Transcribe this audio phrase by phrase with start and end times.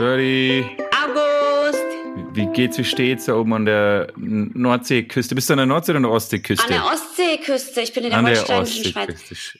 [0.00, 0.64] Birdie,
[1.04, 1.84] August.
[2.32, 5.34] wie geht's, wie steht's da oben an der Nordseeküste?
[5.34, 6.64] Bist du an der Nordsee oder an der Ostseeküste?
[6.64, 7.82] An der Ostseeküste.
[7.82, 9.58] Ich bin in der An der holsteinischen Schweiz.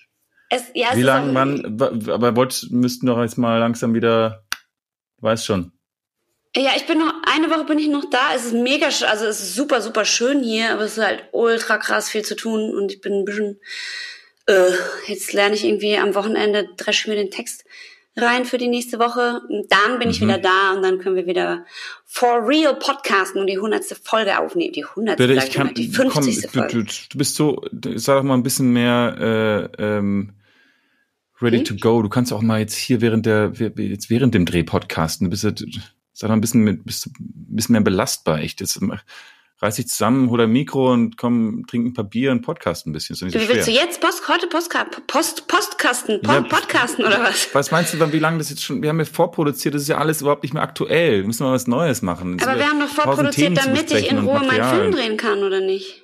[0.48, 1.34] Es, ja, Wie lange,
[1.78, 4.46] wa- aber wollt, müssten doch jetzt mal langsam wieder,
[5.18, 5.72] du weißt schon.
[6.56, 8.34] Ja, ich bin noch, eine Woche bin ich noch da.
[8.34, 11.76] Es ist mega, also es ist super, super schön hier, aber es ist halt ultra
[11.76, 13.60] krass viel zu tun und ich bin ein bisschen,
[14.46, 14.70] äh,
[15.06, 17.66] jetzt lerne ich irgendwie am Wochenende, dresche ich mir den Text
[18.16, 19.40] rein für die nächste Woche.
[19.48, 20.26] Und dann bin ich Mhm.
[20.28, 21.64] wieder da und dann können wir wieder
[22.04, 24.72] for real podcasten und die hundertste Folge aufnehmen.
[24.72, 26.84] Die hundertste, Bitte, ich ich die fünfzigste du, Folge.
[26.84, 27.62] du, du bist so,
[27.96, 30.34] sag doch mal ein bisschen mehr, äh, ähm,
[31.40, 31.64] ready Hm?
[31.64, 32.02] to go.
[32.02, 35.26] Du kannst auch mal jetzt hier während der, jetzt während dem Dreh podcasten.
[35.26, 35.42] Du bist
[36.12, 37.14] sag doch ein bisschen mit, bist ein
[37.56, 38.60] bisschen mehr belastbar, echt.
[38.60, 38.78] Jetzt
[39.62, 42.92] reiß dich zusammen, hol ein Mikro und komm, trink ein paar Bier und podcast ein
[42.92, 43.14] bisschen.
[43.14, 43.82] Ist nicht so Wie willst du schwer.
[43.84, 47.48] jetzt Post, heute Postka Post, Postkasten, po Ja, Podcasten oder was?
[47.52, 49.98] Was meinst du, wie lange das jetzt schon, wir haben ja vorproduziert, das ist ja
[49.98, 51.20] alles überhaupt nicht mehr aktuell.
[51.20, 52.40] Wir müssen mal was Neues machen.
[52.42, 54.70] Aber wir haben tausend vorproduziert, damit ich in Ruhe meinen.
[54.70, 56.02] Film drehen kann, oder nicht?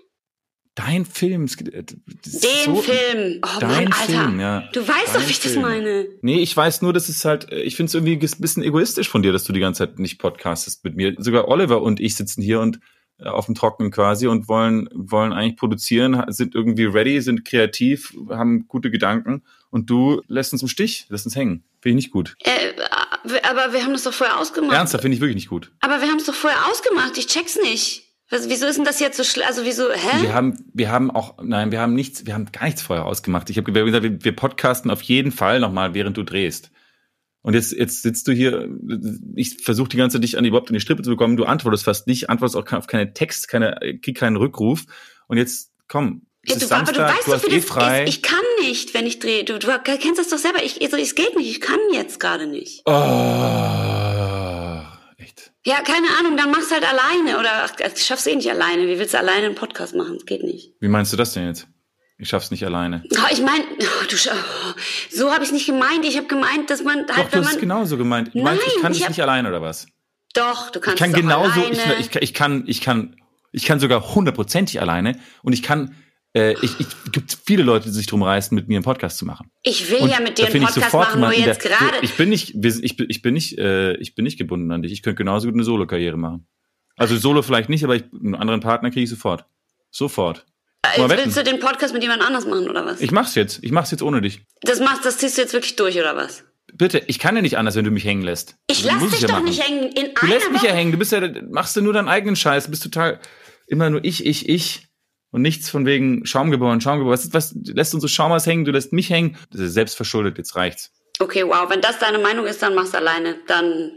[0.74, 1.46] Dein Film.
[1.46, 3.40] das ist Den so- Film.
[3.42, 4.02] Oh Dein Mann, Alter.
[4.24, 4.68] Film, ja.
[4.74, 5.62] Du weißt Dein doch, wie ich das Film.
[5.62, 6.06] meine.
[6.20, 9.08] Nee, ich weiß nur, dass es halt, äh, ich finde es irgendwie ein bisschen egoistisch
[9.08, 11.14] von dir, dass du die ganze Zeit nicht podcastest mit mir.
[11.16, 12.80] Sogar Oliver und ich sitzen hier und äh,
[13.22, 18.68] auf dem Trockenen quasi und wollen, wollen eigentlich produzieren, sind irgendwie ready, sind kreativ, haben
[18.68, 21.64] gute Gedanken und du lässt uns im Stich, lässt uns hängen.
[21.80, 22.36] Finde ich nicht gut.
[22.40, 22.72] Äh,
[23.48, 24.76] aber wir haben das doch vorher ausgemacht.
[24.76, 25.72] Ernsthaft, finde ich wirklich nicht gut.
[25.80, 27.16] Aber wir haben es doch vorher ausgemacht.
[27.16, 28.02] Ich check's nicht.
[28.28, 29.46] Was, wieso ist denn das jetzt so schlimm?
[29.46, 30.22] Also wieso, hä?
[30.22, 33.48] Wir haben, wir haben auch, nein, wir haben nichts, wir haben gar nichts vorher ausgemacht.
[33.50, 36.70] Ich habe gesagt, wir, wir podcasten auf jeden Fall nochmal, während du drehst.
[37.46, 38.68] Und jetzt, jetzt sitzt du hier,
[39.36, 41.44] ich versuche die ganze Zeit dich an die überhaupt in die Strippe zu bekommen, du
[41.44, 44.82] antwortest fast nicht, antwortest auch auf keine Text, keine, krieg keinen Rückruf.
[45.28, 48.02] Und jetzt, komm, es Ja, du, aber Samstag, du weißt du doch, hast eh frei.
[48.02, 48.08] ist.
[48.08, 49.44] Ich kann nicht, wenn ich drehe.
[49.44, 50.64] Du, du kennst das doch selber.
[50.64, 51.48] Ich, also, es geht nicht.
[51.48, 52.82] Ich kann jetzt gerade nicht.
[52.84, 52.92] oh,
[55.16, 55.52] echt.
[55.64, 57.38] Ja, keine Ahnung, dann mach's halt alleine.
[57.38, 58.88] Oder ach, schaff's eh nicht alleine.
[58.88, 60.14] Wie willst du alleine einen Podcast machen?
[60.14, 60.72] Das geht nicht.
[60.80, 61.68] Wie meinst du das denn jetzt?
[62.18, 63.02] Ich schaff's nicht alleine.
[63.12, 64.74] Oh, ich meine, oh, du, oh,
[65.10, 66.04] so habe ich nicht gemeint.
[66.04, 67.60] Ich habe gemeint, dass man Doch, halt, du wenn hast es man.
[67.60, 68.34] genauso gemeint.
[68.34, 69.86] Du meinst, ich Nein, kann ich dich hab- nicht alleine oder was?
[70.34, 72.00] Doch, du kannst Ich kann es genauso, ich, alleine.
[72.00, 73.16] ich, ich kann, ich kann,
[73.52, 75.94] ich kann sogar hundertprozentig alleine und ich kann,
[76.34, 79.26] äh, ich, ich gibt viele Leute, die sich drum reißen, mit mir einen Podcast zu
[79.26, 79.50] machen.
[79.62, 81.98] Ich will Und ja mit dir einen ich Podcast machen, nur jetzt der- gerade.
[82.02, 84.92] Ich bin nicht, ich bin, ich bin nicht, äh, ich bin nicht gebunden an dich.
[84.92, 86.46] Ich könnte genauso gut eine Solo-Karriere machen.
[86.96, 89.44] Also Solo vielleicht nicht, aber ich, einen anderen Partner kriege ich sofort.
[89.90, 90.46] Sofort.
[90.96, 93.00] Jetzt willst du den Podcast mit jemand anders machen, oder was?
[93.00, 93.58] Ich mach's jetzt.
[93.62, 94.42] Ich mach's jetzt ohne dich.
[94.62, 96.44] das machst, das ziehst du jetzt wirklich durch, oder was?
[96.74, 98.56] Bitte, ich kann ja nicht anders, wenn du mich hängen lässt.
[98.66, 99.44] Ich Das lass dich ja doch machen.
[99.46, 100.68] nicht hängen in Du lässt mich Woche.
[100.68, 100.92] ja hängen.
[100.92, 101.20] Du bist ja,
[101.50, 102.64] machst du nur deinen eigenen Scheiß.
[102.64, 103.20] Du bist total
[103.66, 104.88] immer nur ich, ich, ich
[105.30, 107.12] und nichts von wegen Schaumgeboren, Schaumgeboren.
[107.18, 108.64] Was, was du lässt unsere Schaumers hängen?
[108.64, 109.36] Du lässt mich hängen.
[109.50, 110.36] Das ist selbstverschuldet.
[110.38, 110.90] Jetzt reicht's.
[111.18, 113.36] Okay, wow, wenn das deine Meinung ist, dann mach's alleine.
[113.46, 113.92] Dann,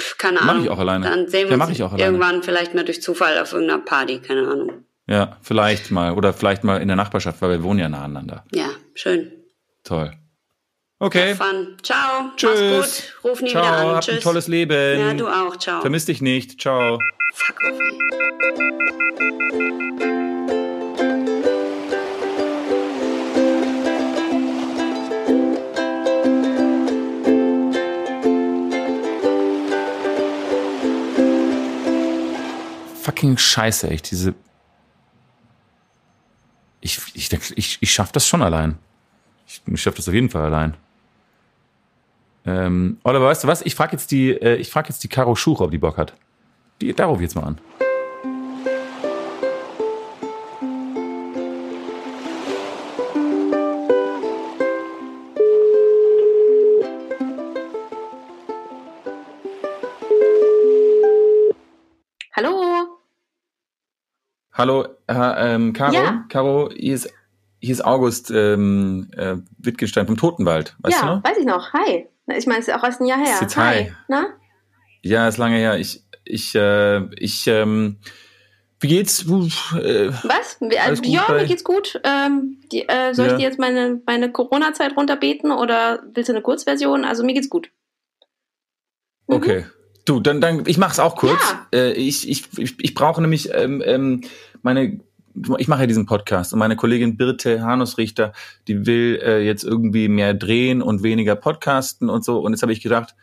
[0.00, 0.64] pff, keine Mach Ahnung.
[0.64, 1.08] ich auch alleine.
[1.08, 2.04] Dann sehen Ja, wir mach uns ich auch alleine.
[2.04, 4.84] irgendwann vielleicht mal durch Zufall auf irgendeiner Party, keine Ahnung.
[5.10, 8.44] Ja, vielleicht mal oder vielleicht mal in der Nachbarschaft, weil wir wohnen ja nah aneinander.
[8.52, 9.32] Ja, schön.
[9.82, 10.12] Toll.
[11.00, 11.34] Okay.
[11.34, 11.76] Fun.
[11.82, 12.30] Ciao.
[12.36, 12.60] Tschüss.
[12.78, 13.30] Mach's gut.
[13.30, 13.62] Ruf nie Ciao.
[13.62, 13.86] wieder an.
[13.96, 14.14] Hab Tschüss.
[14.16, 15.00] ein tolles Leben.
[15.00, 15.56] Ja, du auch.
[15.56, 15.80] Ciao.
[15.80, 16.60] Vermiss dich nicht.
[16.60, 17.00] Ciao.
[17.34, 17.78] Fuck off.
[33.02, 34.10] fucking scheiße, echt.
[34.10, 34.34] Diese.
[37.20, 38.78] Ich, ich, denk, ich, ich schaff das schon allein.
[39.46, 40.74] Ich, ich schaff das auf jeden Fall allein.
[42.46, 43.60] Ähm, Oliver, weißt du was?
[43.60, 46.14] Ich frage jetzt die, äh, ich frag jetzt die Caro Schuch, ob die Bock hat.
[46.80, 47.60] Die, da ruf ich jetzt mal an.
[62.34, 62.98] Hallo.
[64.54, 65.92] Hallo, äh, ähm, Caro.
[65.92, 66.24] Ja.
[66.30, 67.12] Caro, hier ist,
[67.60, 70.76] hier ist August ähm, äh, Wittgenstein vom Totenwald.
[70.80, 71.24] Weißt ja, du noch?
[71.24, 71.72] weiß ich noch.
[71.72, 72.06] Hi.
[72.36, 73.34] Ich meine, es ist auch erst ein Jahr her.
[73.34, 73.92] Ist jetzt hi.
[74.08, 74.26] Na?
[75.02, 75.78] Ja, ist lange her.
[75.78, 77.96] Ich, ich, äh, ich, ähm,
[78.80, 79.22] wie geht's?
[79.24, 80.58] Äh, Was?
[80.58, 80.72] Gut
[81.04, 82.00] ja, bei- mir geht's gut.
[82.04, 83.32] Ähm, die, äh, soll Ja.
[83.32, 87.04] ich dir jetzt meine, meine Corona-Zeit runterbeten oder willst du eine Kurzversion?
[87.04, 87.70] Also mir geht's gut.
[89.26, 89.34] Mhm.
[89.36, 89.66] Okay.
[90.06, 91.40] Du, dann, dann, ich mach's auch kurz.
[91.72, 91.78] Ja.
[91.78, 94.22] Äh, ich, ich, ich, ich brauche nämlich ähm, ähm,
[94.62, 95.00] meine,
[95.58, 98.32] ich mache ja diesen Podcast und meine Kollegin Birte Hanusrichter,
[98.68, 102.40] die will äh, jetzt irgendwie mehr drehen und weniger podcasten und so.
[102.40, 103.14] Und jetzt habe ich gedacht,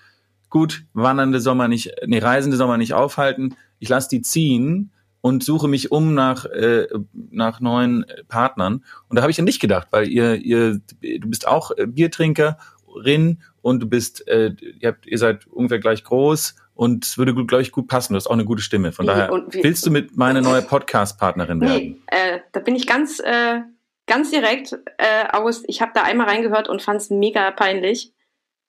[0.49, 3.55] gut, wandernde Sommer nicht, nee, reisende Sommer nicht aufhalten.
[3.79, 6.87] Ich lasse die ziehen und suche mich um nach äh,
[7.31, 8.83] nach neuen Partnern.
[9.09, 12.57] Und da habe ich an dich gedacht, weil ihr ihr du bist auch äh, Biertrinker
[12.97, 17.33] Moderatorin und du bist, äh, ihr, habt, ihr seid ungefähr gleich groß und es würde,
[17.33, 18.13] glaube ich, gut passen.
[18.13, 18.91] Du hast auch eine gute Stimme.
[18.91, 21.75] Von Wie- daher wie- willst du mit meine neue Podcast-Partnerin werden.
[21.75, 23.61] Nee, äh, da bin ich ganz, äh,
[24.05, 28.13] ganz direkt, äh, August, ich habe da einmal reingehört und fand es mega peinlich.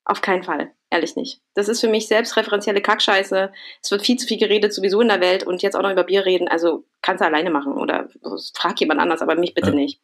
[0.04, 1.42] Auf keinen Fall, ehrlich nicht.
[1.54, 3.52] Das ist für mich selbstreferenzielle Kackscheiße.
[3.82, 6.04] Es wird viel zu viel geredet sowieso in der Welt und jetzt auch noch über
[6.04, 6.48] Bier reden.
[6.48, 8.08] Also kannst du alleine machen oder
[8.54, 9.74] frag jemand anders, aber mich bitte Ja.
[9.74, 10.00] nicht.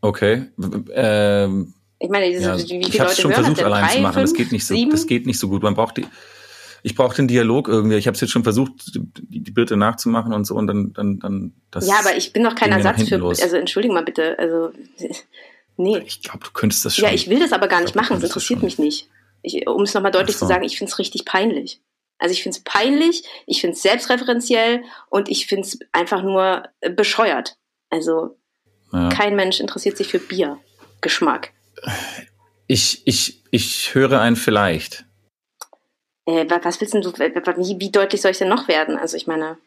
[0.00, 0.48] Okay.
[0.94, 3.72] Ähm, Ich meine, diese, ja, wie viele ich Leute schon hören versucht das denn?
[3.72, 4.20] allein zu Drei, machen.
[4.22, 4.74] Das fünf, geht nicht so.
[4.74, 4.90] sieben?
[4.90, 5.62] Das geht nicht so gut.
[5.62, 6.06] Man braucht die.
[6.82, 7.96] Ich brauche den Dialog irgendwie.
[7.96, 11.52] Ich habe es jetzt schon versucht, die, Birte nachzumachen und so und dann dann dann
[11.70, 11.86] das.
[11.86, 13.16] ja, aber ich bin doch kein Ersatz für.
[13.16, 13.40] los.
[13.40, 14.36] Also entschuldige mal bitte.
[14.38, 14.72] Also
[15.76, 15.98] nee.
[15.98, 17.04] Ich glaube, du könntest das schon.
[17.04, 18.16] Ja, ich will das aber gar Ich nicht glaub, machen.
[18.16, 19.08] Es das interessiert mich nicht.
[19.42, 20.46] Ich, um es nochmal deutlich so.
[20.46, 21.80] zu sagen, ich finde es richtig peinlich.
[22.18, 26.62] Also ich finde es peinlich, ich finde es selbstreferenziell und ich finde es einfach nur
[26.96, 27.56] bescheuert.
[27.90, 28.36] Also
[28.92, 29.08] Ja.
[29.08, 31.52] kein Mensch interessiert sich für Biergeschmack.
[32.68, 35.04] Ich ich ich höre ein vielleicht.
[36.26, 38.96] Äh, wa- was willst denn du, wie, wie deutlich soll ich denn noch werden?
[38.96, 39.58] Also ich meine,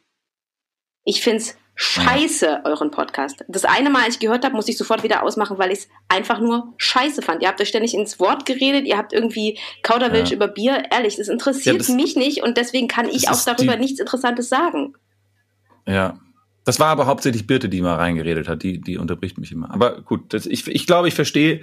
[1.03, 3.43] ich finde es scheiße, euren Podcast.
[3.49, 5.87] Das eine Mal, als ich gehört habe, musste ich sofort wieder ausmachen, weil ich es
[6.07, 7.41] einfach nur scheiße fand.
[7.41, 10.37] Ihr habt euch ständig ins Wort geredet, ihr habt irgendwie Kauderwelsch Ja.
[10.37, 10.83] über Bier.
[10.91, 13.99] Ehrlich, das interessiert Ja, das- mich nicht und deswegen kann ich auch darüber die- nichts
[13.99, 14.93] Interessantes sagen.
[15.85, 16.17] Ja.
[16.63, 18.63] Das war aber hauptsächlich Birte, die mal reingeredet hat.
[18.63, 19.69] Die, die unterbricht mich immer.
[19.71, 21.61] Aber gut, das, ich, ich glaube, ich verstehe,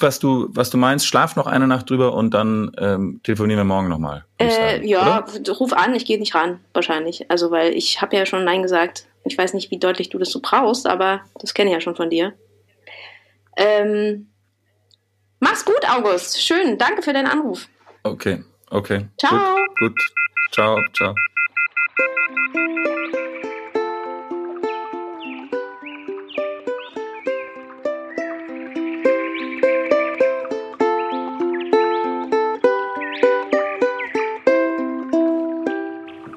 [0.00, 1.06] was du, was du meinst.
[1.06, 4.24] Schlaf noch eine Nacht drüber und dann ähm, telefonieren wir morgen nochmal.
[4.38, 5.52] Äh, ja, Oder?
[5.54, 7.30] ruf an, ich gehe nicht ran, wahrscheinlich.
[7.30, 9.06] Also, weil ich habe ja schon Nein gesagt.
[9.24, 11.96] Ich weiß nicht, wie deutlich du das so brauchst, aber das kenne ich ja schon
[11.96, 12.34] von dir.
[13.56, 14.28] Ähm,
[15.40, 16.40] mach's gut, August.
[16.42, 17.68] Schön, danke für deinen Anruf.
[18.04, 19.06] Okay, okay.
[19.18, 19.56] Ciao.
[19.78, 20.00] Gut, gut.
[20.52, 21.14] Ciao, ciao.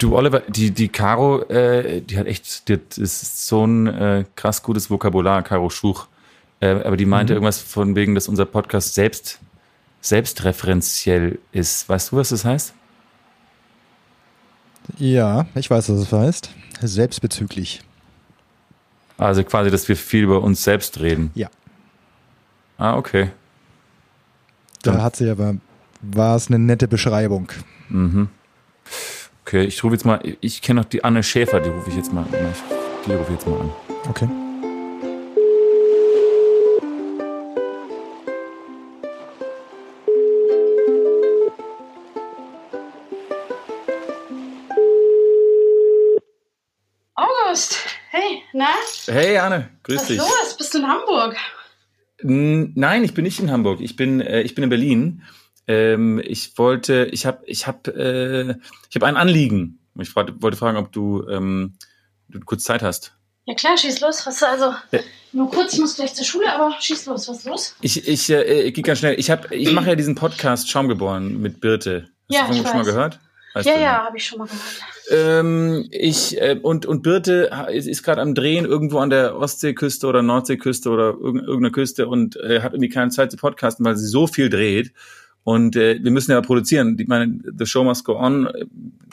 [0.01, 3.85] Du Oliver, die die Caro, äh, die hat echt, die hat, das ist so ein
[3.85, 6.07] äh, krass gutes Vokabular, Caro Schuch.
[6.59, 9.37] Äh, aber die meinte irgendwas von wegen, dass unser Podcast selbst
[10.01, 11.87] selbstreferenziell ist.
[11.87, 12.73] Weißt du, was das heißt?
[14.97, 16.49] Ja, ich weiß, was es heißt.
[16.81, 17.81] Selbstbezüglich.
[19.19, 21.29] Also quasi, dass wir viel über uns selbst reden.
[21.35, 21.51] Ja.
[22.79, 23.29] Ah, okay.
[24.81, 25.57] Da Dann- hat sie aber,
[26.01, 27.49] war es eine nette Beschreibung.
[27.89, 28.29] Mhm.
[29.51, 32.13] Okay, ich rufe jetzt mal, ich kenne noch die Anne Schäfer, die rufe ich jetzt
[32.13, 32.23] mal,
[33.05, 33.69] die rufe ich jetzt mal an.
[34.09, 34.29] Okay.
[47.15, 47.77] August,
[48.11, 48.69] hey, na?
[49.07, 50.17] Hey Anne, grüß Was ist dich.
[50.19, 50.55] los?
[50.57, 51.35] Bist du in Hamburg?
[52.19, 53.81] N- Nein, ich bin nicht in Hamburg.
[53.81, 55.23] Ich bin, äh, ich bin in Berlin.
[55.71, 58.55] Ähm, ich wollte, ich habe, ich habe, äh,
[58.89, 59.79] ich habe ein Anliegen.
[59.99, 61.73] Ich frag, wollte fragen, ob du, ähm,
[62.29, 63.13] du kurz Zeit hast.
[63.45, 64.25] Ja klar, schieß los.
[64.25, 64.73] Was also?
[64.91, 64.99] Ja.
[65.33, 67.27] Nur kurz, ich muss gleich zur Schule, aber schieß los.
[67.27, 67.75] Was ist los?
[67.81, 69.15] Ich, ich, äh, ich gehe ganz schnell.
[69.19, 72.09] Ich habe, ich mache ja diesen Podcast Schaumgeboren mit Birte.
[72.29, 72.85] Hast Ja, du schon mal weiß.
[72.85, 73.19] gehört?
[73.53, 74.63] Weißt ja, ja, habe ich schon mal gehört.
[75.09, 80.07] Ähm, ich äh, und und Birte ist, ist gerade am Drehen irgendwo an der Ostseeküste
[80.07, 83.97] oder Nordseeküste oder irgend- irgendeiner Küste und äh, hat irgendwie keine Zeit zu podcasten, weil
[83.97, 84.93] sie so viel dreht.
[85.43, 86.95] Und äh, wir müssen ja produzieren.
[86.99, 88.47] Ich meine, the show must go on.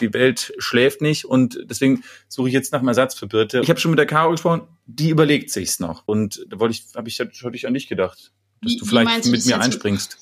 [0.00, 3.60] Die Welt schläft nicht und deswegen suche ich jetzt nach einem Ersatz für Birte.
[3.60, 4.62] Ich habe schon mit der Caro gesprochen.
[4.86, 8.32] Die überlegt sich's noch und da wollte ich, habe ich, hatte ich an dich gedacht,
[8.62, 10.18] dass Wie- du vielleicht mit mir einspringst.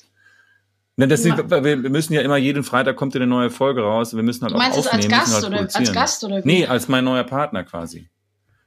[0.95, 1.35] Ne, das Ja.
[1.35, 4.15] sind, weil wir wir müssen ja immer jeden Freitag kommt eine neue Folge raus.
[4.15, 5.13] Wir müssen halt Du meinst auch aufnehmen.
[5.13, 5.93] als Gast halt oder als.
[5.93, 6.41] Gast oder?
[6.43, 8.09] Nee, als mein neuer Partner quasi.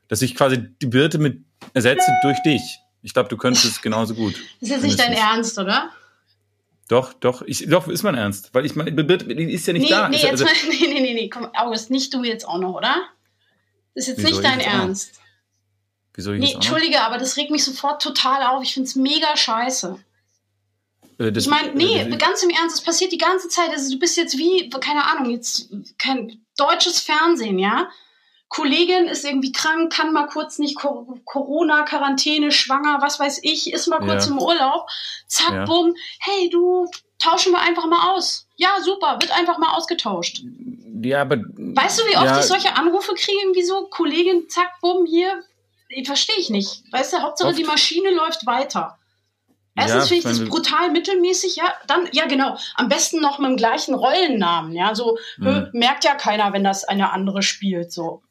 [0.09, 1.41] Dass ich quasi die Birte mit
[1.73, 2.61] ersetze durch dich.
[3.03, 4.35] Ich glaube, du könntest es genauso gut.
[4.61, 5.13] Das ist jetzt nicht dein.
[5.13, 5.91] Ernst, oder?
[6.91, 8.53] Doch, doch, ich, doch, ist mein Ernst.
[8.53, 10.09] Weil ich meine, die ist ja nicht nee, da.
[10.09, 12.59] nee, Ist jetzt also, mal, nee, nee, nee, nee, komm, August, nicht du jetzt auch
[12.59, 12.97] noch, oder?
[13.95, 14.69] Das ist jetzt nicht ich dein jetzt?
[14.69, 15.21] Ernst.
[16.15, 18.65] wieso ich Nee, entschuldige, aber das regt mich sofort total auf.
[18.65, 20.01] Ich find's mega scheiße.
[21.19, 23.71] Äh, das- Ich meine, nee, äh, ganz im Ernst, es passiert die ganze Zeit.
[23.71, 27.89] Also du bist jetzt wie, keine Ahnung, jetzt kein deutsches Fernsehen, ja?
[28.51, 33.73] Kollegin ist irgendwie krank, kann mal kurz nicht Co- Corona, Quarantäne, schwanger, was weiß ich,
[33.73, 34.33] ist mal kurz Ja.
[34.33, 34.87] im Urlaub.
[35.29, 35.65] Zack, Ja.
[35.65, 36.87] bumm, hey du,
[37.19, 38.49] tauschen wir einfach mal aus.
[38.57, 40.43] Ja, super, wird einfach mal ausgetauscht.
[41.03, 41.37] Ja, aber.
[41.37, 45.43] Weißt du, wie oft ja, ich solche Anrufe kriege, irgendwie so, Kollegin, zack, bumm, hier,
[46.05, 46.83] verstehe ich nicht.
[46.93, 47.59] Weißt du, Hauptsache Oft.
[47.59, 48.99] die Maschine läuft weiter.
[49.77, 51.73] Ja, Erstens finde ich das brutal mittelmäßig, ja.
[51.87, 52.57] Dann, ja, genau.
[52.75, 54.95] Am besten noch mit dem gleichen Rollennamen, ja.
[54.97, 55.69] So Mhm.
[55.73, 58.23] merkt ja keiner, wenn das eine andere spielt, so.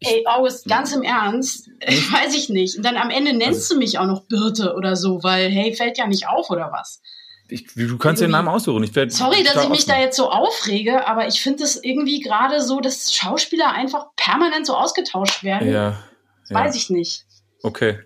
[0.00, 2.76] Ey, August, ganz im Ernst, weiß ich nicht.
[2.76, 5.74] Und dann am Ende nennst Also- du mich auch noch Birte oder so, weil, hey,
[5.74, 7.00] fällt ja nicht auf oder was.
[7.48, 8.82] ich, du kannst den Namen aussuchen.
[8.84, 11.82] Ich werd Sorry, dass total ich mich da jetzt so aufrege, aber ich finde es
[11.82, 15.68] irgendwie gerade so, dass Schauspieler einfach permanent so ausgetauscht werden.
[15.72, 15.98] Ja.
[16.48, 16.54] ja.
[16.54, 17.24] Weiß ich nicht.
[17.62, 17.98] Okay.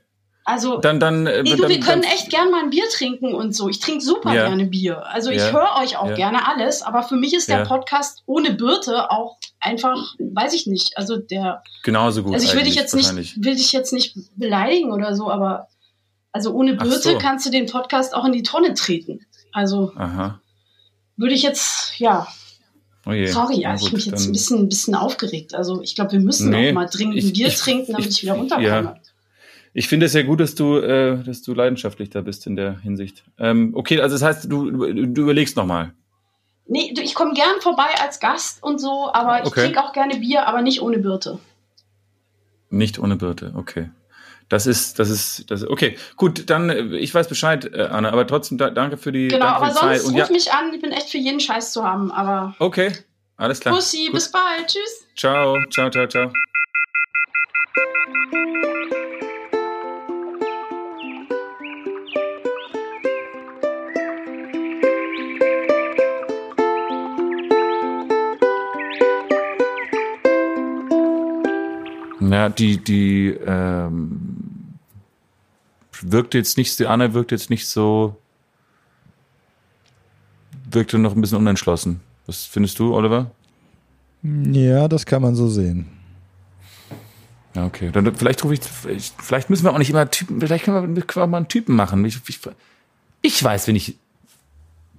[0.44, 3.32] Also, Dann, dann, äh, nee, du, dann, wir können echt gern mal ein Bier trinken
[3.32, 3.68] und so.
[3.68, 4.48] Ich trinke super Ja.
[4.48, 5.06] gerne Bier.
[5.06, 5.52] Also ich Ja.
[5.52, 6.14] höre euch auch Ja.
[6.16, 7.62] gerne alles, aber für mich ist der.
[7.64, 10.96] Podcast ohne Birte auch einfach, weiß ich nicht.
[10.98, 12.34] Also der, genauso gut.
[12.34, 15.68] also ich will dich jetzt nicht, will dich jetzt nicht beleidigen oder so, aber
[16.32, 17.18] also ohne Birte so.
[17.18, 19.20] kannst du den Podcast auch in die Tonne treten.
[19.52, 20.40] Also Aha.
[21.16, 22.26] würde ich jetzt, ja,
[23.06, 25.54] Oh sorry, also ich gut, mich jetzt dann- ein bisschen, ein bisschen aufgeregt.
[25.54, 28.06] Also ich glaube, wir müssen Nee, auch mal dringend ein ich- Bier ich- trinken, damit
[28.06, 29.00] ich, ich- wieder ich- runterkomme.
[29.74, 32.78] Ich finde es ja gut, dass du, äh, dass du leidenschaftlich da bist in der
[32.80, 33.24] Hinsicht.
[33.38, 35.94] Ähm, okay, also das heißt, du, du überlegst nochmal.
[36.66, 39.64] Nee, ich komme gern vorbei als Gast und so, aber ich Okay.
[39.64, 41.38] trinke auch gerne Bier, aber nicht ohne Birte.
[42.70, 43.90] Nicht ohne Birte, okay.
[44.48, 45.96] Das ist, das ist, das ist, okay.
[46.16, 49.46] Gut, dann, äh, ich weiß Bescheid, äh, Anna, aber trotzdem da, danke für die, Genau,
[49.46, 52.54] aber sonst ruf ja, mich an, ich bin echt für jeden Scheiß zu haben, aber
[52.58, 52.92] okay,
[53.38, 53.74] alles klar.
[53.74, 54.14] Pussy, Gut.
[54.14, 55.06] bis bald, tschüss.
[55.16, 56.32] Ciao, ciao, ciao, ciao.
[72.30, 74.78] Ja, die, die ähm,
[76.02, 78.16] wirkt jetzt nicht, die Anna wirkt jetzt nicht so,
[80.70, 82.00] wirkte noch ein bisschen unentschlossen.
[82.26, 83.30] Was findest du, Oliver?
[84.22, 85.86] Ja, das kann man so sehen.
[87.54, 87.90] Ja, okay.
[87.90, 91.02] Dann vielleicht rufe ich, ich, vielleicht müssen wir auch nicht immer Typen, vielleicht können wir,
[91.02, 92.04] können wir auch mal einen Typen machen.
[92.04, 92.40] Ich, ich,
[93.20, 93.96] ich weiß, wenn ich,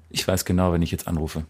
[0.10, 1.46] ich weiß genau, wenn ich jetzt anrufe.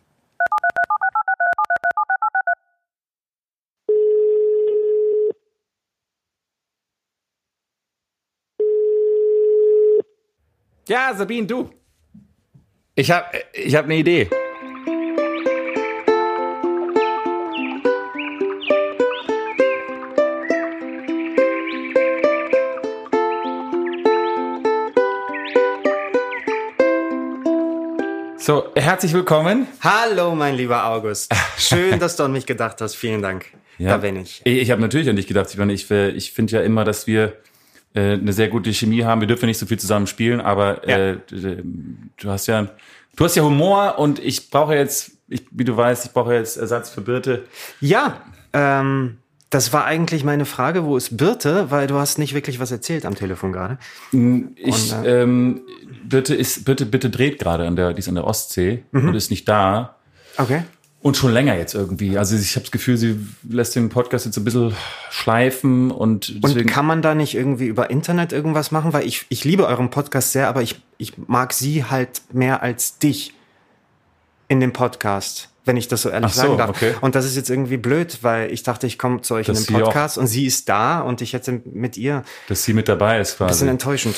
[10.94, 11.72] Ja, Sabine, du.
[12.94, 14.30] Ich habe ich hab eine Idee.
[28.38, 29.66] So, herzlich willkommen.
[29.82, 31.34] Hallo, mein lieber August.
[31.58, 32.94] Schön, dass du an mich gedacht hast.
[32.94, 33.48] Vielen Dank.
[33.80, 34.42] Da bin ich.
[34.44, 35.50] Ich, ich habe natürlich an dich gedacht.
[35.50, 37.36] Ich, meine, ich, äh, ich finde ja immer, dass wir
[37.94, 39.22] äh, eine sehr gute Chemie haben.
[39.22, 42.68] Wir dürfen nicht so viel zusammen spielen, aber äh, du hast ja
[43.16, 46.58] du hast ja Humor und ich brauche jetzt, ich, wie du weißt, ich brauche jetzt
[46.58, 47.46] Ersatz für Birte.
[47.80, 48.22] Ja,
[48.54, 49.18] ähm,
[49.52, 50.84] das war eigentlich meine Frage.
[50.84, 51.70] Wo ist Birte?
[51.70, 53.78] Weil du hast nicht wirklich was erzählt am Telefon gerade.
[54.56, 55.62] Ich, Und, ähm,
[56.06, 59.10] Birte ist, Birte, Birte dreht gerade an der, die ist an der Ostsee Mhm.
[59.10, 59.98] und ist nicht da.
[60.38, 60.64] Okay.
[61.04, 62.18] Und schon länger jetzt irgendwie.
[62.18, 63.20] Also ich habe das Gefühl, sie
[63.50, 64.74] lässt den Podcast jetzt ein bisschen
[65.12, 68.94] schleifen und Und kann man da nicht irgendwie über Internet irgendwas machen?
[68.94, 73.00] Weil ich, ich liebe euren Podcast sehr, aber ich, ich mag sie halt mehr als
[73.00, 73.34] dich
[74.48, 76.70] in dem Podcast, wenn ich das so ehrlich so, sagen darf.
[76.70, 76.94] okay.
[77.02, 79.76] Und das ist jetzt irgendwie blöd, weil ich dachte, ich komme zu euch Dass in
[79.76, 83.20] den Podcast und sie ist da und ich hätte mit ihr dass sie mit dabei
[83.20, 83.50] ist ein quasi.
[83.50, 84.16] bisschen enttäuschend.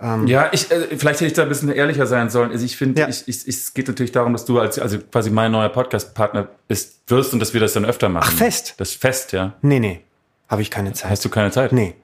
[0.00, 2.52] Ja, ich, äh, vielleicht hätte ich da ein bisschen ehrlicher sein sollen.
[2.52, 3.08] Also ich finde, Ja.
[3.08, 6.46] ich, ich, ich, es geht natürlich darum, dass du als, also quasi mein neuer Podcast-Partner
[6.68, 8.30] bist, wirst und dass wir das dann öfter machen.
[8.32, 8.74] Ach, fest?
[8.78, 9.54] Das ist fest, ja.
[9.60, 10.00] Nee, nee,
[10.48, 11.10] habe ich keine Zeit.
[11.10, 11.72] Hast du keine Zeit?
[11.72, 11.94] Nee.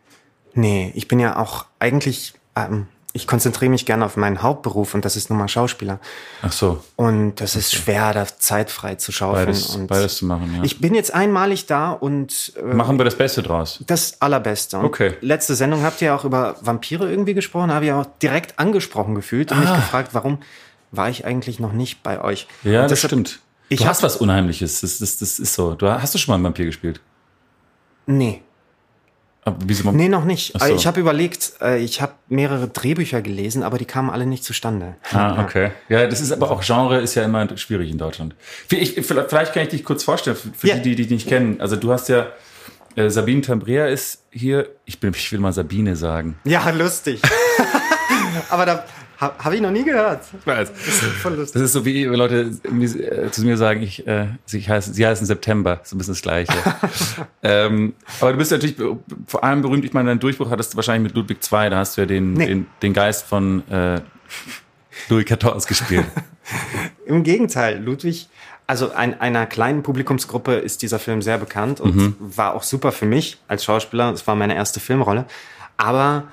[0.55, 5.05] Nee, ich bin ja auch eigentlich, ähm, ich konzentriere mich gerne auf meinen Hauptberuf und
[5.05, 6.01] das ist nun mal Schauspieler.
[6.43, 9.47] Ach so, Und das ist schwer, da Zeit frei zu schaufeln.
[9.47, 10.65] beides, und beides zu machen, ja.
[10.65, 13.83] Ich bin jetzt einmalig da und äh, machen wir das Beste draus.
[13.87, 14.79] das Allerbeste.
[14.79, 15.15] Und Okay.
[15.21, 19.15] Letzte Sendung habt ihr ja auch über Vampire irgendwie gesprochen, habe ich auch direkt angesprochen
[19.15, 20.39] gefühlt und mich gefragt, warum
[20.91, 22.49] war ich eigentlich noch nicht bei euch?
[22.65, 22.69] Ah.
[22.69, 23.39] Ja, das deshalb- stimmt.
[23.69, 24.81] ich du hast was Unheimliches.
[24.81, 25.75] Das, das, das ist so.
[25.75, 27.01] Du hast du schon mal einen Vampir gespielt?
[28.07, 28.43] Nee.
[29.47, 30.53] Aber wieso Nee, noch nicht.
[30.59, 30.75] Ach so.
[30.75, 34.95] Ich habe überlegt, äh, ich habe mehrere Drehbücher gelesen, aber die kamen alle nicht zustande.
[35.13, 35.71] Ah, okay.
[35.89, 38.35] Ja, das ist aber auch Genre ist ja immer schwierig in Deutschland.
[38.71, 40.77] Ich, vielleicht kann ich dich kurz vorstellen, für, Ja.
[40.77, 41.61] die, die dich nicht kennen.
[41.61, 42.29] Also du hast ja,
[42.97, 46.39] äh, Sabine Tambrea ist hier, ich, bin, ich will mal Sabine sagen.
[46.45, 47.21] Ja, lustig.
[48.51, 48.85] aber da
[49.19, 50.23] habe hab ich noch nie gehört.
[50.45, 50.71] Weiß.
[51.23, 51.55] Voll lustig.
[51.55, 55.27] Das ist so wie Leute äh, zu mir sagen, ich, äh, sie, heißen, sie heißen
[55.27, 56.53] September, so ein bisschen das Gleiche.
[57.43, 58.77] ähm, aber du bist natürlich
[59.27, 61.97] vor allem berühmt, ich meine, dein Durchbruch hattest du wahrscheinlich mit Ludwig II, da hast
[61.97, 62.47] du ja den, Nee.
[62.47, 64.01] den, den Geist von äh,
[65.09, 66.07] Louis XIV gespielt.
[67.07, 68.29] Im Gegenteil, Ludwig,
[68.67, 72.17] also ein, einer kleinen Publikumsgruppe ist dieser Film sehr bekannt und Mhm.
[72.19, 74.13] war auch super für mich als Schauspieler.
[74.13, 75.27] Es war meine erste Filmrolle.
[75.77, 76.25] Aber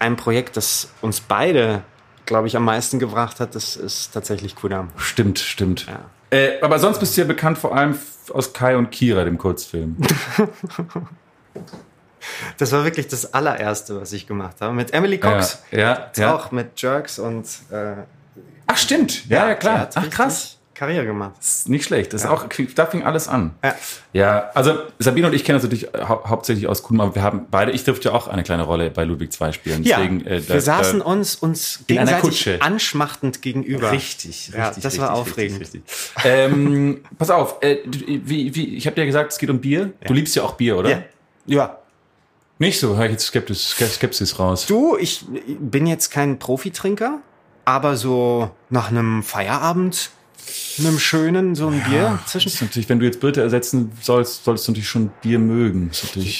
[0.00, 1.84] ein Projekt, das uns beide,
[2.26, 4.90] glaube ich, am meisten gebracht hat, das ist tatsächlich Kudam.
[4.96, 5.86] Stimmt, stimmt.
[5.86, 6.00] Ja.
[6.36, 7.96] Äh, aber sonst bist du ja bekannt vor allem
[8.32, 9.96] aus Kai und Kira, dem Kurzfilm.
[12.58, 14.74] Das war wirklich das allererste, was ich gemacht habe.
[14.74, 15.62] Mit Emily Cox.
[15.70, 16.34] Ja, ja, ja.
[16.34, 17.94] Auch mit Jerks und äh,
[18.66, 19.26] Ach, stimmt.
[19.28, 19.88] Ja, ja, klar.
[19.94, 20.58] Ach, krass.
[20.80, 21.32] Karriere gemacht.
[21.38, 22.14] Ist nicht schlecht.
[22.14, 23.50] Das ist auch, da fing alles an.
[23.62, 23.74] Ja.
[24.14, 27.42] Ja, also Sabine und ich kennen uns natürlich hau hauptsächlich aus Kuhn, aber wir haben
[27.50, 29.82] beide, ich durfte ja auch eine kleine Rolle bei Ludwig II spielen.
[29.84, 33.92] Deswegen, äh, da- wir saßen da, uns uns gegenseitig anschmachtend gegenüber.
[33.92, 34.82] Richtig, Ja, richtig.
[34.84, 35.60] das war aufregend.
[35.60, 36.24] Richtig, richtig.
[36.24, 39.92] ähm, pass auf, äh, wie, wie, ich habe dir ja gesagt, es geht um Bier.
[40.06, 40.88] Du liebst ja auch Bier, oder?
[40.90, 41.02] Ja.
[41.44, 41.76] ja.
[42.58, 44.64] Nicht so, höre ich jetzt Skeptis, Skepsis raus.
[44.64, 45.26] Du, ich
[45.58, 47.18] bin jetzt kein Profitrinker,
[47.66, 50.10] aber so nach einem Feierabend,
[50.78, 52.52] einem schönen, so ein Bier Das zwischen.
[52.66, 55.90] natürlich, wenn du jetzt Birte ersetzen sollst, solltest du natürlich schon Bier mögen.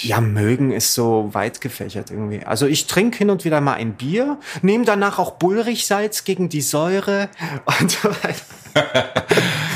[0.02, 2.44] Ja, mögen ist so weit gefächert irgendwie.
[2.44, 6.62] Also ich trinke hin und wieder mal ein Bier, nehme danach auch Bullrichsalz gegen die
[6.62, 7.28] Säure
[7.80, 8.34] und so weiter.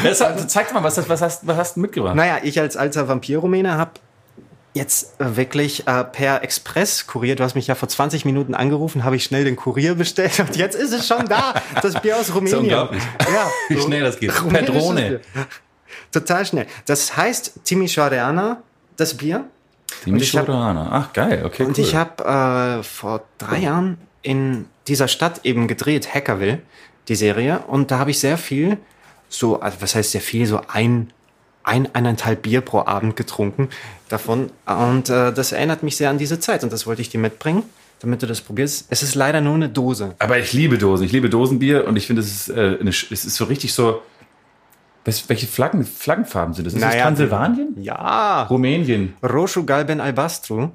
[0.05, 2.15] Das, hat- zeig mal, was, hast- was, hast, was hast du mitgebracht?
[2.15, 3.93] Naja, ich als alter Vampir-Rumäne habe
[4.75, 9.17] jetzt äh, wirklich äh, per Express-Kurier, du hast mich ja vor 20 Minuten angerufen, habe
[9.17, 12.61] ich schnell den Kurier bestellt und jetzt ist es schon da, das Bier aus Rumänien.
[12.61, 13.03] unglaublich.
[13.21, 14.33] Ja, Wie schnell das geht.
[14.35, 15.21] Per Drohne.
[16.13, 16.67] Total schnell.
[16.87, 18.59] Das heißt Timișoara,
[18.97, 19.45] das Bier.
[20.07, 20.89] Mischorana.
[20.91, 21.85] Ach, geil, okay, Und cool.
[21.85, 26.61] ich habe äh, vor drei Jahren in dieser Stadt eben gedreht, Hackerville,
[27.09, 27.61] die Serie.
[27.69, 28.79] Und da habe ich sehr viel,
[29.29, 31.13] so, also was heißt sehr viel, so ein,
[31.65, 33.69] ein, eineinhalb Bier pro Abend getrunken
[34.09, 34.51] davon.
[34.67, 36.63] Und äh, das erinnert mich sehr an diese Zeit.
[36.63, 37.65] Und das wollte ich dir mitbringen,
[38.01, 38.87] damit du das probierst.
[38.91, 40.15] Es ist leider nur eine Dose.
[40.19, 41.05] Aber ich liebe Dosen.
[41.05, 44.03] Ich liebe Dosenbier und ich finde, es ist, äh, eine, es ist so richtig so.
[45.05, 46.73] Du, welche Flaggen, Flaggenfarben sind das?
[46.73, 47.77] Ist das Naja, Transsilvanien?
[47.79, 48.45] Ja.
[48.45, 49.15] Rumänien.
[49.23, 50.71] Roshu Galben Albastru.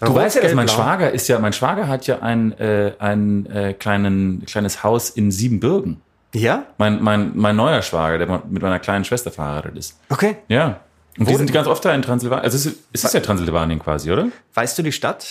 [0.00, 0.68] Du weißt ja, dass mein.
[0.68, 5.30] Schwager ist ja, mein Schwager hat ja ein, äh, ein äh, kleinen, kleines Haus in
[5.30, 6.02] Siebenbürgen.
[6.34, 6.66] Ja?
[6.78, 9.98] Mein, mein, mein neuer Schwager, der mit meiner kleinen Schwester verheiratet ist.
[10.08, 10.36] Okay.
[10.48, 10.80] Ja.
[11.16, 12.44] Und Wo die sind ganz oft da in Transsilvanien.
[12.44, 14.26] Also es ist, es ist ja Transsilvanien quasi, oder?
[14.54, 15.26] Weißt du die Stadt?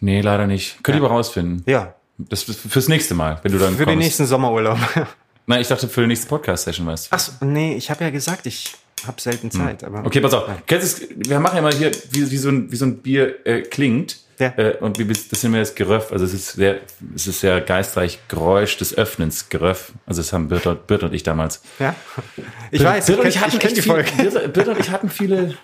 [0.00, 0.82] Nee, leider nicht.
[0.82, 1.62] Könnt ihr aber rausfinden.
[1.66, 1.94] Ja.
[2.18, 4.04] Das fürs nächste Mal, wenn du dann Für den kommst.
[4.04, 4.78] nächsten Sommerurlaub.
[5.46, 7.16] Nein, ich dachte für die nächste Podcast-Session, weißt du.
[7.16, 8.74] Ach so, nee, ich habe ja gesagt, ich
[9.06, 9.82] habe selten Zeit.
[9.84, 10.06] Aber Hm.
[10.06, 10.44] Okay, pass auf.
[10.66, 13.44] Kennst du wir machen ja mal hier, wie, wie, so, ein, wie so ein Bier
[13.46, 14.18] äh, klingt.
[14.42, 14.48] Ja.
[14.56, 16.12] Äh, und wie, das nennen wir das Geröff.
[16.12, 16.80] Also es ist sehr,
[17.14, 19.92] es ist sehr geistreich Geräusch des Öffnens, Geröff.
[20.06, 21.62] Also das haben Birte, und- und ich damals.
[21.78, 21.94] Ja.
[22.70, 24.10] Ich weiß, Birte und ich, ich kenn, hatten ich echt die viel, Folge.
[24.16, 25.56] Birte, Birte und ich hatten viele,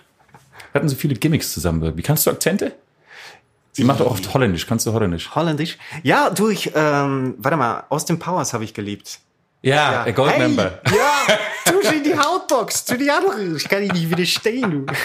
[0.73, 2.03] hatten so viele Gimmicks zusammen irgendwie.
[2.03, 2.73] Kannst du Akzente?
[3.71, 4.65] Sie macht auch oft Holländisch.
[4.67, 5.33] Kannst du Holländisch?
[5.35, 5.77] Holländisch.
[6.03, 9.19] Ja, du, ich, ähm, warte mal, aus dem Powers habe ich geliebt.
[9.61, 10.11] Ja, ja.
[10.11, 10.79] Goldmember.
[10.85, 11.37] Hey, ja,
[11.81, 13.55] tu sie in die Hautbox, tu die andere.
[13.55, 14.85] Ich kann nicht widerstehen, du.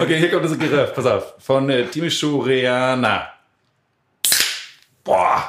[0.00, 0.94] Okay, hier kommt das Geröff.
[0.94, 1.34] Pass auf.
[1.38, 3.28] Von äh, Timișoara.
[5.02, 5.42] Boah.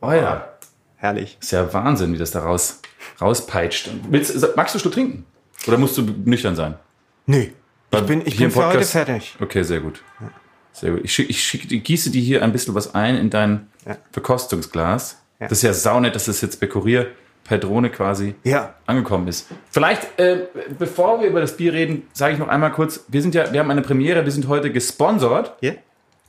[0.00, 0.48] Oh ja.
[0.96, 1.38] Herrlich.
[1.40, 2.80] Ist ja Wahnsinn, wie das da raus,
[3.20, 3.90] rauspeitscht.
[4.10, 5.24] Willst, magst du Schluck trinken?
[5.66, 6.74] Oder musst du nüchtern sein?
[7.26, 7.52] Nee,
[7.90, 9.36] Weil ich bin, ich hier bin für heute fertig.
[9.40, 10.02] Okay, sehr gut.
[10.72, 11.00] Sehr gut.
[11.04, 13.96] Ich, schick, ich, schick, ich gieße dir hier ein bisschen was ein in dein Ja.
[14.12, 15.18] Verkostungsglas.
[15.40, 15.48] Ja.
[15.48, 17.12] Das ist ja saunett, dass das jetzt bei Kurier
[17.48, 18.74] per Drohne quasi Ja.
[18.86, 19.48] angekommen ist.
[19.70, 20.46] Vielleicht, äh,
[20.78, 23.58] bevor wir über das Bier reden, sage ich noch einmal kurz, wir sind ja, wir
[23.60, 25.54] haben eine Premiere, wir sind heute gesponsert.
[25.62, 25.72] Ja?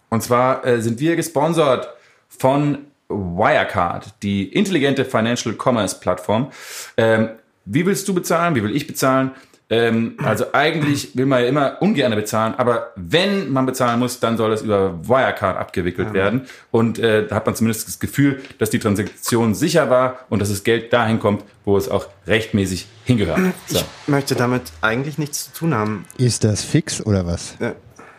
[0.10, 1.90] Und zwar äh, sind wir gesponsert
[2.30, 2.80] von
[3.10, 6.52] Wirecard, die intelligente Financial Commerce Plattform.
[6.96, 7.30] Ähm,
[7.66, 8.56] wie willst du bezahlen?
[8.56, 9.32] Wie will ich bezahlen?
[9.72, 14.36] Ähm, also eigentlich will man ja immer ungern bezahlen, aber wenn man bezahlen muss, dann
[14.36, 16.48] soll das über Wirecard abgewickelt werden.
[16.72, 20.50] Und äh, da hat man zumindest das Gefühl, dass die Transaktion sicher war und dass
[20.50, 23.40] das Geld dahin kommt, wo es auch rechtmäßig hingehört.
[23.68, 23.78] So.
[23.78, 26.06] Ich möchte damit eigentlich nichts zu tun haben.
[26.18, 27.56] Ist das fix oder was?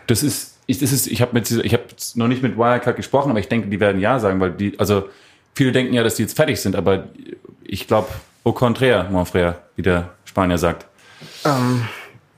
[0.06, 1.82] Das ist, ich, das ist, ich habe mit, dieser- ich habe
[2.14, 5.08] noch nicht mit Wirecard gesprochen, aber ich denke, die werden ja sagen, weil die, also
[5.56, 7.08] viele denken ja, dass die jetzt fertig sind, aber
[7.64, 8.08] ich glaube,
[8.44, 10.86] au contraire, mon frère, wie der Spanier sagt.
[11.44, 11.83] Ähm,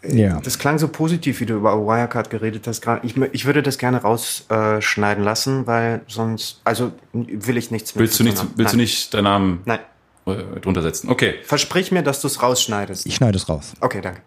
[0.05, 0.40] Ja.
[0.40, 2.85] das klang so positiv, wie du über Wirecard geredet hast.
[3.03, 8.18] Ich, ich würde das gerne rausschneiden lassen, weil sonst, also will ich nichts mit Willst
[8.18, 8.51] du nicht, haben.
[8.57, 9.79] willst du nicht deinen Namen Nein.
[10.27, 11.09] äh, drunter setzen?
[11.09, 13.07] Okay, Versprich mir, dass du es rausschneidest.
[13.07, 13.75] Ich schneide es raus.
[13.81, 14.23] Okay, danke.